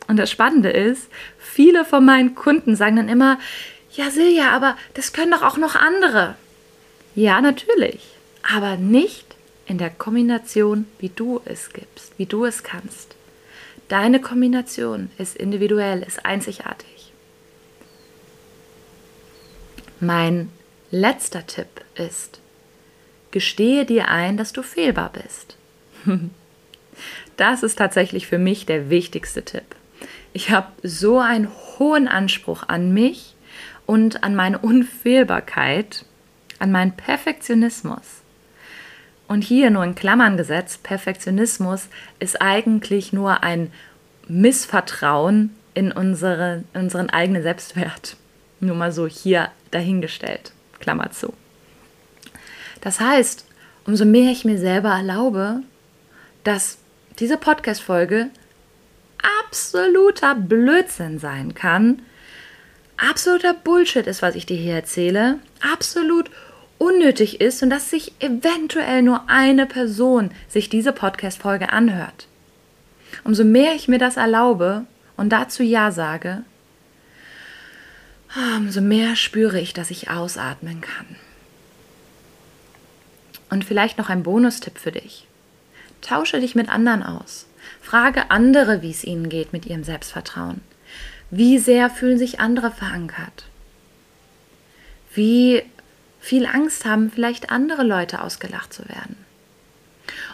Und 0.07 0.17
das 0.17 0.31
Spannende 0.31 0.71
ist, 0.71 1.09
viele 1.39 1.85
von 1.85 2.05
meinen 2.05 2.35
Kunden 2.35 2.77
sagen 2.77 2.97
dann 2.97 3.09
immer, 3.09 3.39
ja 3.93 4.11
Silja, 4.11 4.51
aber 4.51 4.77
das 4.95 5.13
können 5.13 5.33
doch 5.33 5.43
auch 5.43 5.57
noch 5.57 5.75
andere. 5.75 6.35
Ja, 7.15 7.41
natürlich, 7.41 8.01
aber 8.43 8.77
nicht 8.77 9.37
in 9.67 9.79
der 9.79 9.91
Kombination, 9.91 10.87
wie 10.99 11.09
du 11.09 11.41
es 11.45 11.73
gibst, 11.73 12.13
wie 12.19 12.27
du 12.27 12.45
es 12.45 12.63
kannst. 12.63 13.17
Deine 13.89 14.21
Kombination 14.21 15.11
ist 15.19 15.37
individuell, 15.37 16.03
ist 16.03 16.25
einzigartig. 16.25 17.13
Mein 20.01 20.51
letzter 20.91 21.47
Tipp 21.47 21.69
ist, 21.95 22.41
gestehe 23.37 23.85
dir 23.85 24.09
ein, 24.09 24.39
dass 24.39 24.55
du 24.55 24.63
fehlbar 24.63 25.13
bist. 25.13 25.59
Das 27.37 27.63
ist 27.63 27.77
tatsächlich 27.77 28.27
für 28.27 28.39
mich 28.39 28.65
der 28.65 28.89
wichtigste 28.89 29.45
Tipp. 29.45 29.77
Ich 30.33 30.49
habe 30.51 30.69
so 30.83 31.19
einen 31.19 31.51
hohen 31.79 32.09
Anspruch 32.09 32.63
an 32.67 32.95
mich 32.95 33.35
und 33.85 34.25
an 34.25 34.35
meine 34.35 34.57
Unfehlbarkeit, 34.57 36.07
an 36.59 36.73
meinen 36.73 36.93
Perfektionismus. 36.93 38.23
Und 39.29 39.43
hier 39.45 39.69
nur 39.69 39.85
in 39.85 39.95
Klammern 39.95 40.39
gesetzt, 40.39 40.83
Perfektionismus 40.83 41.91
ist 42.19 42.41
eigentlich 42.41 43.13
nur 43.13 43.43
ein 43.43 43.71
Missvertrauen 44.29 45.55
in 45.75 45.93
unsere, 45.93 46.65
unseren 46.73 47.11
eigenen 47.11 47.43
Selbstwert. 47.43 48.17
Nur 48.61 48.77
mal 48.77 48.93
so 48.93 49.07
hier 49.07 49.51
dahingestellt. 49.73 50.53
Klammer 50.81 51.11
zu. 51.11 51.35
Das 52.81 53.01
heißt, 53.01 53.45
umso 53.87 54.05
mehr 54.05 54.31
ich 54.31 54.45
mir 54.45 54.59
selber 54.59 54.91
erlaube, 54.91 55.63
dass 56.45 56.79
diese 57.19 57.37
Podcast-Folge 57.37 58.29
absoluter 59.49 60.35
Blödsinn 60.35 61.19
sein 61.19 61.55
kann, 61.55 62.03
absoluter 62.97 63.55
Bullshit 63.55 64.07
ist, 64.07 64.23
was 64.23 64.35
ich 64.35 64.47
dir 64.47 64.57
hier 64.57 64.75
erzähle, 64.75 65.39
absolut 65.61 66.31
unnötig 66.79 67.41
ist 67.41 67.63
und 67.63 67.71
dass 67.71 67.91
sich 67.91 68.13
eventuell 68.21 69.03
nur 69.03 69.29
eine 69.29 69.67
Person 69.67 70.31
sich 70.49 70.69
diese 70.69 70.93
Podcast-Folge 70.93 71.73
anhört. 71.73 72.27
Umso 73.25 73.45
mehr 73.45 73.75
ich 73.75 73.89
mir 73.89 73.99
das 73.99 74.17
erlaube 74.17 74.85
und 75.17 75.31
dazu 75.31 75.63
Ja 75.63 75.91
sage, 75.91 76.43
umso 78.57 78.81
mehr 78.81 79.17
spüre 79.17 79.59
ich, 79.59 79.73
dass 79.73 79.91
ich 79.91 80.11
ausatmen 80.11 80.83
kann. 80.83 81.17
Und 83.51 83.65
vielleicht 83.65 83.99
noch 83.99 84.09
ein 84.09 84.23
Bonustipp 84.23 84.79
für 84.79 84.93
dich. 84.93 85.27
Tausche 86.01 86.41
dich 86.41 86.55
mit 86.55 86.69
anderen 86.69 87.03
aus. 87.03 87.47
Frage 87.81 88.31
andere, 88.31 88.83
wie 88.83 88.91
es 88.91 89.05
ihnen 89.05 89.29
geht 89.29 89.53
mit 89.53 89.67
ihrem 89.67 89.85
Selbstvertrauen. 89.85 90.61
Wie 91.31 91.59
sehr 91.59 91.91
fühlen 91.91 92.19
sich 92.19 92.41
andere 92.41 92.71
verankert? 92.71 93.47
Wie 95.15 95.63
viel 96.21 96.47
Angst 96.47 96.85
haben 96.85 97.11
vielleicht 97.11 97.51
andere 97.51 97.83
Leute 97.83 98.23
ausgelacht 98.23 98.73
zu 98.73 98.89
werden? 98.89 99.17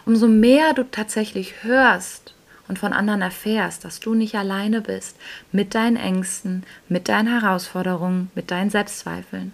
Umso 0.05 0.27
mehr 0.27 0.73
du 0.73 0.83
tatsächlich 0.83 1.63
hörst 1.63 2.33
und 2.67 2.79
von 2.79 2.93
anderen 2.93 3.21
erfährst, 3.21 3.85
dass 3.85 3.99
du 3.99 4.13
nicht 4.13 4.35
alleine 4.35 4.81
bist 4.81 5.15
mit 5.51 5.75
deinen 5.75 5.97
Ängsten, 5.97 6.63
mit 6.89 7.09
deinen 7.09 7.39
Herausforderungen, 7.39 8.29
mit 8.35 8.51
deinen 8.51 8.69
Selbstzweifeln, 8.69 9.53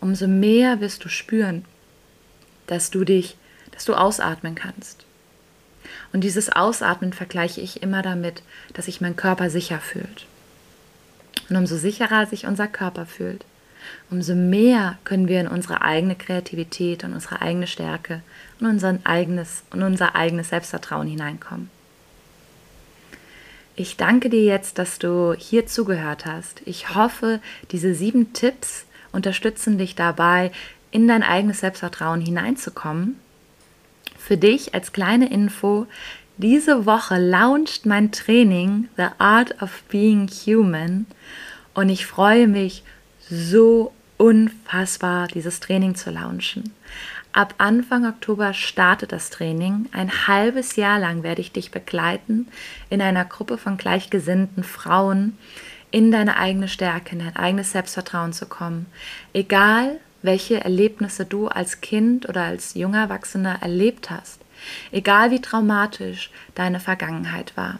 umso 0.00 0.26
mehr 0.26 0.80
wirst 0.80 1.04
du 1.04 1.08
spüren, 1.08 1.64
dass 2.70 2.90
du 2.90 3.04
dich, 3.04 3.36
dass 3.72 3.84
du 3.84 3.94
ausatmen 3.94 4.54
kannst. 4.54 5.04
Und 6.12 6.22
dieses 6.22 6.50
Ausatmen 6.50 7.12
vergleiche 7.12 7.60
ich 7.60 7.82
immer 7.82 8.02
damit, 8.02 8.42
dass 8.74 8.86
sich 8.86 9.00
mein 9.00 9.16
Körper 9.16 9.50
sicher 9.50 9.78
fühlt. 9.78 10.26
Und 11.48 11.56
umso 11.56 11.76
sicherer 11.76 12.26
sich 12.26 12.46
unser 12.46 12.68
Körper 12.68 13.06
fühlt, 13.06 13.44
umso 14.10 14.34
mehr 14.34 14.98
können 15.04 15.26
wir 15.26 15.40
in 15.40 15.48
unsere 15.48 15.82
eigene 15.82 16.14
Kreativität 16.14 17.02
und 17.02 17.12
unsere 17.12 17.42
eigene 17.42 17.66
Stärke 17.66 18.22
und, 18.60 18.66
unser 18.66 18.98
eigenes, 19.04 19.62
und 19.70 19.82
unser 19.82 20.14
eigenes 20.14 20.50
Selbstvertrauen 20.50 21.08
hineinkommen. 21.08 21.70
Ich 23.74 23.96
danke 23.96 24.28
dir 24.28 24.44
jetzt, 24.44 24.78
dass 24.78 24.98
du 24.98 25.32
hier 25.32 25.66
zugehört 25.66 26.26
hast. 26.26 26.60
Ich 26.66 26.94
hoffe, 26.94 27.40
diese 27.70 27.94
sieben 27.94 28.32
Tipps 28.32 28.84
unterstützen 29.10 29.78
dich 29.78 29.94
dabei, 29.94 30.52
in 30.90 31.08
dein 31.08 31.22
eigenes 31.22 31.60
Selbstvertrauen 31.60 32.20
hineinzukommen. 32.20 33.16
Für 34.18 34.36
dich 34.36 34.74
als 34.74 34.92
kleine 34.92 35.30
Info, 35.30 35.86
diese 36.36 36.86
Woche 36.86 37.18
launcht 37.18 37.86
mein 37.86 38.12
Training 38.12 38.88
The 38.96 39.08
Art 39.18 39.60
of 39.62 39.82
Being 39.88 40.28
Human 40.28 41.06
und 41.74 41.88
ich 41.88 42.06
freue 42.06 42.46
mich 42.46 42.82
so 43.28 43.92
unfassbar, 44.16 45.28
dieses 45.28 45.60
Training 45.60 45.94
zu 45.94 46.10
launchen. 46.10 46.72
Ab 47.32 47.54
Anfang 47.58 48.06
Oktober 48.06 48.54
startet 48.54 49.12
das 49.12 49.30
Training. 49.30 49.88
Ein 49.92 50.26
halbes 50.26 50.76
Jahr 50.76 50.98
lang 50.98 51.22
werde 51.22 51.40
ich 51.40 51.52
dich 51.52 51.70
begleiten 51.70 52.48
in 52.88 53.00
einer 53.00 53.24
Gruppe 53.24 53.56
von 53.56 53.76
gleichgesinnten 53.76 54.64
Frauen 54.64 55.38
in 55.92 56.10
deine 56.10 56.36
eigene 56.36 56.68
Stärke, 56.68 57.12
in 57.12 57.20
dein 57.20 57.36
eigenes 57.36 57.72
Selbstvertrauen 57.72 58.32
zu 58.32 58.46
kommen. 58.46 58.86
Egal, 59.32 60.00
welche 60.22 60.62
Erlebnisse 60.62 61.24
du 61.24 61.48
als 61.48 61.80
Kind 61.80 62.28
oder 62.28 62.42
als 62.42 62.74
junger 62.74 63.00
Erwachsener 63.00 63.58
erlebt 63.62 64.10
hast, 64.10 64.40
egal 64.92 65.30
wie 65.30 65.40
traumatisch 65.40 66.30
deine 66.54 66.80
Vergangenheit 66.80 67.56
war. 67.56 67.78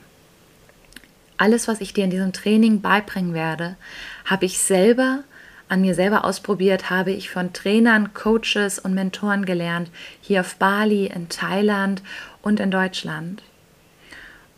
Alles, 1.36 1.68
was 1.68 1.80
ich 1.80 1.94
dir 1.94 2.04
in 2.04 2.10
diesem 2.10 2.32
Training 2.32 2.80
beibringen 2.80 3.34
werde, 3.34 3.76
habe 4.24 4.44
ich 4.44 4.58
selber 4.58 5.24
an 5.70 5.82
mir 5.82 5.94
selber 5.94 6.24
ausprobiert, 6.24 6.90
habe 6.90 7.12
ich 7.12 7.30
von 7.30 7.52
Trainern, 7.52 8.12
Coaches 8.12 8.80
und 8.80 8.92
Mentoren 8.92 9.46
gelernt, 9.46 9.88
hier 10.20 10.40
auf 10.40 10.56
Bali, 10.56 11.06
in 11.06 11.28
Thailand 11.28 12.02
und 12.42 12.58
in 12.58 12.72
Deutschland. 12.72 13.42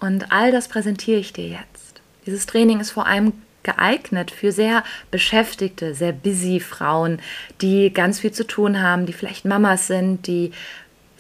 Und 0.01 0.33
all 0.33 0.51
das 0.51 0.69
präsentiere 0.69 1.21
ich 1.21 1.35
dir 1.35 1.49
jetzt. 1.49 2.01
Dieses 2.25 2.47
Training 2.47 2.81
ist 2.81 2.93
vor 2.93 3.07
allem 3.07 3.35
geeignet 3.63 4.31
für 4.31 4.53
sehr 4.53 4.85
beschäftigte, 5.11 5.95
sehr 5.95 6.13
busy 6.13 6.61
Frauen, 6.61 7.21
die 7.61 7.93
ganz 7.93 8.21
viel 8.21 8.33
zu 8.33 8.47
tun 8.47 8.81
haben, 8.81 9.07
die 9.07 9.13
vielleicht 9.13 9.45
Mamas 9.45 9.87
sind, 9.87 10.27
die 10.27 10.53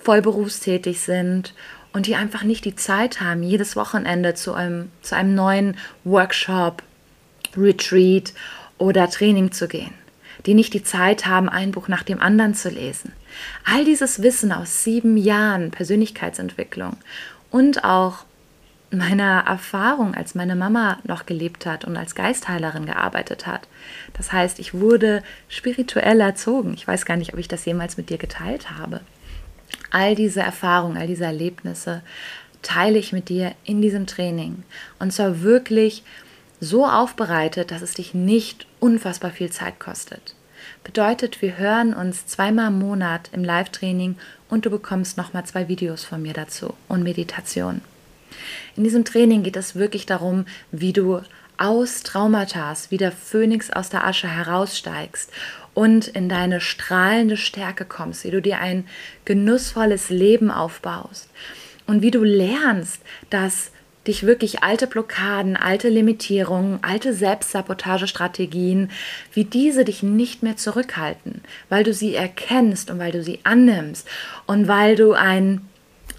voll 0.02 0.22
berufstätig 0.22 1.00
sind 1.00 1.54
und 1.92 2.06
die 2.06 2.16
einfach 2.16 2.42
nicht 2.42 2.64
die 2.64 2.76
Zeit 2.76 3.20
haben, 3.20 3.42
jedes 3.42 3.76
Wochenende 3.76 4.34
zu 4.34 4.54
einem, 4.54 4.90
zu 5.02 5.14
einem 5.14 5.34
neuen 5.34 5.76
Workshop, 6.04 6.82
Retreat 7.56 8.32
oder 8.78 9.08
Training 9.10 9.52
zu 9.52 9.68
gehen, 9.68 9.92
die 10.46 10.54
nicht 10.54 10.74
die 10.74 10.82
Zeit 10.82 11.26
haben, 11.26 11.48
ein 11.48 11.70
Buch 11.70 11.88
nach 11.88 12.02
dem 12.02 12.20
anderen 12.20 12.54
zu 12.54 12.70
lesen. 12.70 13.12
All 13.64 13.84
dieses 13.84 14.22
Wissen 14.22 14.52
aus 14.52 14.84
sieben 14.84 15.16
Jahren 15.16 15.70
Persönlichkeitsentwicklung 15.70 16.96
und 17.50 17.84
auch 17.84 18.24
meiner 18.92 19.44
Erfahrung, 19.46 20.14
als 20.14 20.34
meine 20.34 20.54
Mama 20.54 20.98
noch 21.04 21.26
gelebt 21.26 21.66
hat 21.66 21.84
und 21.84 21.96
als 21.96 22.14
Geistheilerin 22.14 22.86
gearbeitet 22.86 23.46
hat. 23.46 23.66
Das 24.12 24.32
heißt, 24.32 24.58
ich 24.58 24.74
wurde 24.74 25.22
spirituell 25.48 26.20
erzogen. 26.20 26.74
Ich 26.74 26.86
weiß 26.86 27.06
gar 27.06 27.16
nicht, 27.16 27.32
ob 27.32 27.38
ich 27.38 27.48
das 27.48 27.64
jemals 27.64 27.96
mit 27.96 28.10
dir 28.10 28.18
geteilt 28.18 28.70
habe. 28.70 29.00
All 29.90 30.14
diese 30.14 30.40
Erfahrungen, 30.40 30.96
all 30.96 31.06
diese 31.06 31.24
Erlebnisse 31.24 32.02
teile 32.60 32.98
ich 32.98 33.12
mit 33.12 33.28
dir 33.28 33.54
in 33.64 33.82
diesem 33.82 34.06
Training. 34.06 34.62
Und 34.98 35.12
zwar 35.12 35.42
wirklich 35.42 36.04
so 36.60 36.86
aufbereitet, 36.86 37.70
dass 37.70 37.82
es 37.82 37.94
dich 37.94 38.14
nicht 38.14 38.66
unfassbar 38.78 39.30
viel 39.30 39.50
Zeit 39.50 39.80
kostet. 39.80 40.34
Bedeutet, 40.84 41.42
wir 41.42 41.58
hören 41.58 41.94
uns 41.94 42.26
zweimal 42.26 42.68
im 42.68 42.78
Monat 42.78 43.30
im 43.32 43.42
Live-Training 43.42 44.16
und 44.48 44.66
du 44.66 44.70
bekommst 44.70 45.16
nochmal 45.16 45.44
zwei 45.44 45.68
Videos 45.68 46.04
von 46.04 46.22
mir 46.22 46.34
dazu 46.34 46.74
und 46.88 47.02
Meditation. 47.02 47.80
In 48.76 48.84
diesem 48.84 49.04
Training 49.04 49.42
geht 49.42 49.56
es 49.56 49.74
wirklich 49.76 50.06
darum, 50.06 50.46
wie 50.70 50.92
du 50.92 51.20
aus 51.58 52.02
Traumata, 52.02 52.74
wie 52.88 52.96
der 52.96 53.12
Phönix 53.12 53.70
aus 53.70 53.88
der 53.88 54.04
Asche 54.04 54.28
heraussteigst 54.28 55.30
und 55.74 56.08
in 56.08 56.28
deine 56.28 56.60
strahlende 56.60 57.36
Stärke 57.36 57.84
kommst, 57.84 58.24
wie 58.24 58.30
du 58.30 58.42
dir 58.42 58.58
ein 58.58 58.84
genussvolles 59.24 60.10
Leben 60.10 60.50
aufbaust 60.50 61.30
und 61.86 62.02
wie 62.02 62.10
du 62.10 62.24
lernst, 62.24 63.00
dass 63.30 63.70
dich 64.06 64.26
wirklich 64.26 64.62
alte 64.62 64.86
Blockaden, 64.86 65.56
alte 65.56 65.88
Limitierungen, 65.88 66.80
alte 66.82 67.14
Selbstsabotagestrategien, 67.14 68.90
wie 69.32 69.44
diese 69.44 69.84
dich 69.84 70.02
nicht 70.02 70.42
mehr 70.42 70.56
zurückhalten, 70.56 71.42
weil 71.68 71.84
du 71.84 71.94
sie 71.94 72.14
erkennst 72.14 72.90
und 72.90 72.98
weil 72.98 73.12
du 73.12 73.22
sie 73.22 73.40
annimmst 73.44 74.08
und 74.46 74.66
weil 74.66 74.96
du 74.96 75.12
ein 75.12 75.68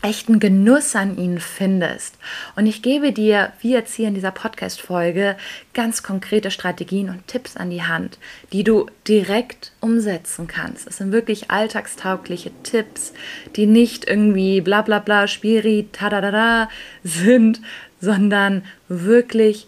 echten 0.03 0.39
Genuss 0.39 0.95
an 0.95 1.17
ihnen 1.17 1.39
findest. 1.39 2.15
Und 2.55 2.67
ich 2.67 2.81
gebe 2.81 3.11
dir, 3.11 3.53
wie 3.61 3.71
jetzt 3.71 3.95
hier 3.95 4.07
in 4.09 4.13
dieser 4.13 4.31
Podcast-Folge, 4.31 5.37
ganz 5.73 6.03
konkrete 6.03 6.51
Strategien 6.51 7.09
und 7.09 7.25
Tipps 7.27 7.55
an 7.55 7.69
die 7.69 7.83
Hand, 7.83 8.19
die 8.51 8.63
du 8.63 8.87
direkt 9.07 9.71
umsetzen 9.79 10.47
kannst. 10.47 10.87
Es 10.87 10.97
sind 10.97 11.11
wirklich 11.11 11.49
alltagstaugliche 11.49 12.51
Tipps, 12.63 13.13
die 13.55 13.65
nicht 13.65 14.05
irgendwie 14.05 14.61
bla 14.61 14.81
bla 14.81 14.99
bla, 14.99 15.27
spiri, 15.27 15.87
tadadada 15.91 16.69
sind, 17.03 17.61
sondern 18.01 18.63
wirklich 18.89 19.67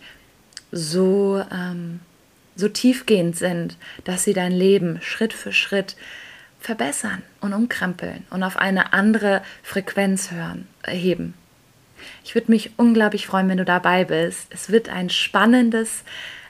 so, 0.71 1.41
ähm, 1.51 2.01
so 2.57 2.67
tiefgehend 2.67 3.37
sind, 3.37 3.77
dass 4.03 4.25
sie 4.25 4.33
dein 4.33 4.51
Leben 4.51 4.99
Schritt 5.01 5.31
für 5.31 5.53
Schritt 5.53 5.95
verbessern 6.65 7.21
und 7.41 7.53
umkrempeln 7.53 8.25
und 8.31 8.41
auf 8.41 8.57
eine 8.57 8.91
andere 8.91 9.43
Frequenz 9.61 10.31
hören, 10.31 10.67
heben. 10.87 11.35
Ich 12.23 12.33
würde 12.33 12.51
mich 12.51 12.71
unglaublich 12.77 13.27
freuen, 13.27 13.47
wenn 13.49 13.59
du 13.59 13.65
dabei 13.65 14.03
bist. 14.03 14.47
Es 14.49 14.71
wird 14.71 14.89
ein 14.89 15.11
spannendes 15.11 16.03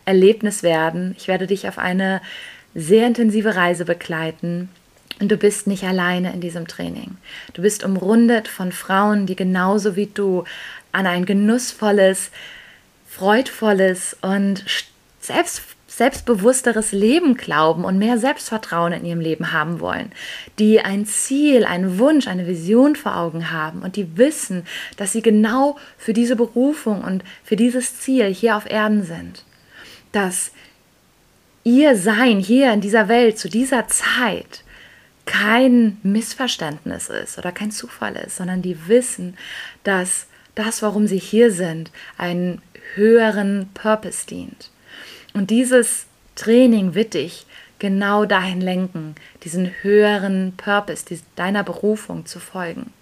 Erlebnis 0.06 0.64
werden. 0.64 1.16
Ich 1.18 1.28
werde 1.28 1.48
dich 1.48 1.68
auf 1.68 1.78
eine 1.78 2.22
sehr 2.74 3.08
intensive 3.08 3.56
Reise 3.56 3.84
begleiten. 3.84 4.70
Und 5.20 5.32
du 5.32 5.38
bist 5.38 5.68
nicht 5.68 5.84
alleine 5.84 6.34
in 6.34 6.40
diesem 6.40 6.66
Training. 6.66 7.18
Du 7.54 7.62
bist 7.62 7.84
umrundet 7.84 8.48
von 8.48 8.72
Frauen, 8.72 9.26
die 9.26 9.36
genauso 9.36 9.98
wie 9.98 10.08
du 10.08 10.46
an 10.94 11.08
ein 11.08 11.26
genussvolles, 11.26 12.32
freudvolles 13.08 14.16
und 14.22 14.64
selbst 15.20 15.75
selbstbewussteres 15.98 16.92
Leben 16.92 17.36
glauben 17.36 17.86
und 17.86 17.98
mehr 17.98 18.18
Selbstvertrauen 18.18 18.94
in 18.94 19.06
ihrem 19.06 19.20
Leben 19.20 19.54
haben 19.54 19.80
wollen, 19.80 20.12
die 20.60 20.82
ein 20.82 21.06
Ziel, 21.06 21.66
einen 21.66 22.00
Wunsch, 22.00 22.28
eine 22.28 22.48
Vision 22.48 22.96
vor 22.96 23.16
Augen 23.16 23.52
haben 23.52 23.82
und 23.82 23.96
die 23.96 24.18
wissen, 24.18 24.66
dass 24.98 25.14
sie 25.14 25.22
genau 25.22 25.78
für 25.98 26.14
diese 26.14 26.36
Berufung 26.36 27.02
und 27.02 27.24
für 27.44 27.56
dieses 27.56 28.00
Ziel 28.00 28.26
hier 28.26 28.58
auf 28.58 28.70
Erden 28.70 29.04
sind. 29.04 29.44
Dass 30.12 30.52
ihr 31.64 31.96
Sein 31.96 32.40
hier 32.40 32.72
in 32.74 32.82
dieser 32.82 33.08
Welt 33.08 33.40
zu 33.40 33.50
dieser 33.50 33.88
Zeit 33.88 34.64
kein 35.26 35.98
Missverständnis 36.04 37.10
ist 37.10 37.38
oder 37.38 37.52
kein 37.52 37.72
Zufall 37.72 38.16
ist, 38.16 38.38
sondern 38.38 38.62
die 38.62 38.88
wissen, 38.88 39.38
dass 39.84 40.28
das, 40.54 40.82
warum 40.82 41.08
sie 41.08 41.18
hier 41.18 41.52
sind, 41.52 41.92
einen 42.18 42.62
höheren 42.94 43.70
Purpose 43.74 44.28
dient. 44.28 44.70
Und 45.36 45.50
dieses 45.50 46.06
Training 46.36 46.96
wird 46.96 47.14
dich 47.14 47.46
genau 47.78 48.24
dahin 48.24 48.62
lenken, 48.62 49.16
diesen 49.44 49.70
höheren 49.82 50.54
Purpose, 50.56 51.04
deiner 51.36 51.62
Berufung 51.62 52.26
zu 52.26 52.40
folgen. 52.40 52.94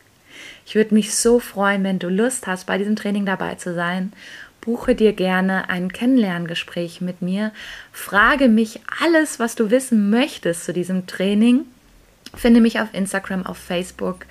Ich 0.65 0.73
würde 0.73 0.95
mich 0.95 1.13
so 1.13 1.39
freuen, 1.39 1.83
wenn 1.83 1.99
du 1.99 2.09
Lust 2.09 2.47
hast, 2.47 2.65
bei 2.65 2.79
diesem 2.79 2.95
Training 2.95 3.27
dabei 3.27 3.53
zu 3.53 3.75
sein. 3.75 4.13
Buche 4.61 4.95
dir 4.95 5.13
gerne 5.13 5.69
ein 5.69 5.93
Kennenlerngespräch 5.93 7.01
mit 7.01 7.21
mir. 7.21 7.51
Frage 7.91 8.49
mich 8.49 8.79
alles, 8.99 9.37
was 9.37 9.53
du 9.53 9.69
wissen 9.69 10.09
möchtest 10.09 10.65
zu 10.65 10.73
diesem 10.73 11.05
Training. 11.05 11.65
Finde 12.33 12.61
mich 12.61 12.79
auf 12.79 12.87
Instagram, 12.93 13.45
auf 13.45 13.57
Facebook 13.57 14.25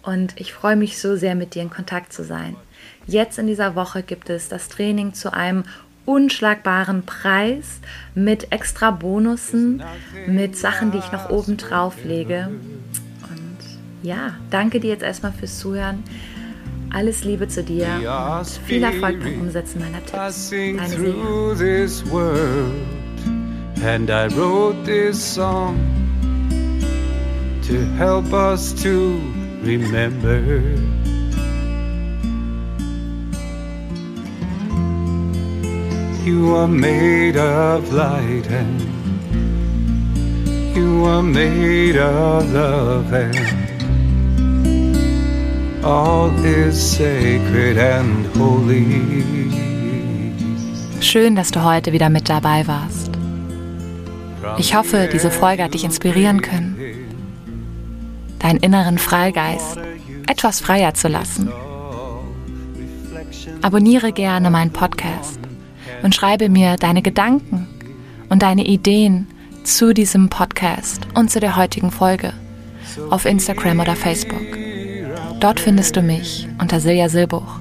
und 0.00 0.32
ich 0.40 0.54
freue 0.54 0.76
mich 0.76 0.98
so 0.98 1.16
sehr, 1.16 1.34
mit 1.34 1.54
dir 1.54 1.60
in 1.60 1.70
Kontakt 1.70 2.14
zu 2.14 2.24
sein. 2.24 2.56
Jetzt 3.06 3.38
in 3.38 3.46
dieser 3.46 3.74
Woche 3.74 4.02
gibt 4.02 4.30
es 4.30 4.48
das 4.48 4.68
Training 4.70 5.12
zu 5.12 5.34
einem 5.34 5.64
unschlagbaren 6.04 7.04
Preis 7.04 7.80
mit 8.14 8.52
extra 8.52 8.90
Bonussen, 8.90 9.82
mit 10.26 10.56
Sachen, 10.56 10.90
die 10.90 10.98
ich 10.98 11.12
noch 11.12 11.30
oben 11.30 11.56
drauf 11.56 12.04
lege. 12.04 12.48
Und 13.30 13.58
ja, 14.02 14.34
danke 14.50 14.80
dir 14.80 14.90
jetzt 14.90 15.02
erstmal 15.02 15.32
fürs 15.32 15.58
Zuhören. 15.58 16.02
Alles 16.90 17.24
Liebe 17.24 17.48
zu 17.48 17.62
dir 17.62 17.86
und 18.38 18.46
viel 18.66 18.82
Erfolg 18.82 19.20
beim 19.20 19.40
Umsetzen 19.40 19.80
meiner 19.80 20.04
Tipps. 20.04 20.50
Deine 20.50 20.76
And 23.84 24.10
I 24.10 24.28
wrote 24.28 24.84
this 24.84 25.20
song 25.20 25.76
to 27.62 27.80
help 27.96 28.32
us 28.32 28.72
to 28.82 29.18
remember. 29.64 31.01
You 36.24 36.54
are 36.54 36.68
made 36.68 37.36
of 37.36 37.92
light 37.92 38.46
and 38.48 38.80
you 40.76 41.04
are 41.04 41.20
made 41.20 41.96
of 41.96 42.52
love 42.52 43.12
and 43.12 43.36
all 45.84 46.30
is 46.44 46.96
sacred 46.96 47.76
and 47.76 48.24
holy. 48.36 49.24
Schön, 51.00 51.34
dass 51.34 51.50
du 51.50 51.64
heute 51.64 51.92
wieder 51.92 52.08
mit 52.08 52.28
dabei 52.28 52.68
warst. 52.68 53.10
Ich 54.58 54.76
hoffe, 54.76 55.08
diese 55.12 55.32
Folge 55.32 55.64
hat 55.64 55.74
dich 55.74 55.82
inspirieren 55.82 56.40
können, 56.40 56.76
deinen 58.38 58.60
inneren 58.60 58.98
Freigeist 58.98 59.76
etwas 60.28 60.60
freier 60.60 60.94
zu 60.94 61.08
lassen. 61.08 61.50
Abonniere 63.60 64.12
gerne 64.12 64.52
meinen 64.52 64.72
Podcast 64.72 65.41
und 66.02 66.14
schreibe 66.14 66.48
mir 66.48 66.76
deine 66.76 67.02
Gedanken 67.02 67.66
und 68.28 68.42
deine 68.42 68.64
Ideen 68.64 69.26
zu 69.64 69.94
diesem 69.94 70.28
Podcast 70.28 71.06
und 71.14 71.30
zu 71.30 71.40
der 71.40 71.56
heutigen 71.56 71.90
Folge 71.90 72.32
auf 73.10 73.24
Instagram 73.24 73.80
oder 73.80 73.96
Facebook. 73.96 74.42
Dort 75.40 75.60
findest 75.60 75.96
du 75.96 76.02
mich 76.02 76.48
unter 76.60 76.80
Silja 76.80 77.08
Silbuch. 77.08 77.60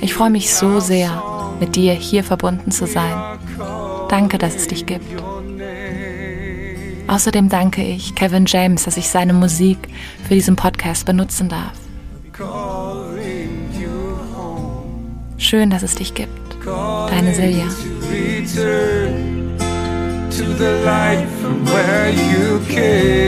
Ich 0.00 0.14
freue 0.14 0.30
mich 0.30 0.52
so 0.52 0.80
sehr, 0.80 1.22
mit 1.60 1.76
dir 1.76 1.92
hier 1.92 2.24
verbunden 2.24 2.70
zu 2.70 2.86
sein. 2.86 3.38
Danke, 4.08 4.38
dass 4.38 4.54
es 4.54 4.68
dich 4.68 4.86
gibt. 4.86 5.04
Außerdem 7.06 7.48
danke 7.48 7.82
ich 7.82 8.14
Kevin 8.14 8.46
James, 8.46 8.84
dass 8.84 8.96
ich 8.96 9.08
seine 9.08 9.32
Musik 9.32 9.78
für 10.26 10.34
diesen 10.34 10.56
Podcast 10.56 11.06
benutzen 11.06 11.48
darf. 11.48 11.72
Schön, 15.36 15.70
dass 15.70 15.82
es 15.82 15.94
dich 15.94 16.14
gibt. 16.14 16.43
Deine 16.64 17.34
Silja. 17.34 17.68
To 20.30 20.44
the 20.54 20.82
light 20.84 21.26
from 21.40 21.64
where 21.66 22.10
you 22.10 22.60
came. 22.66 23.23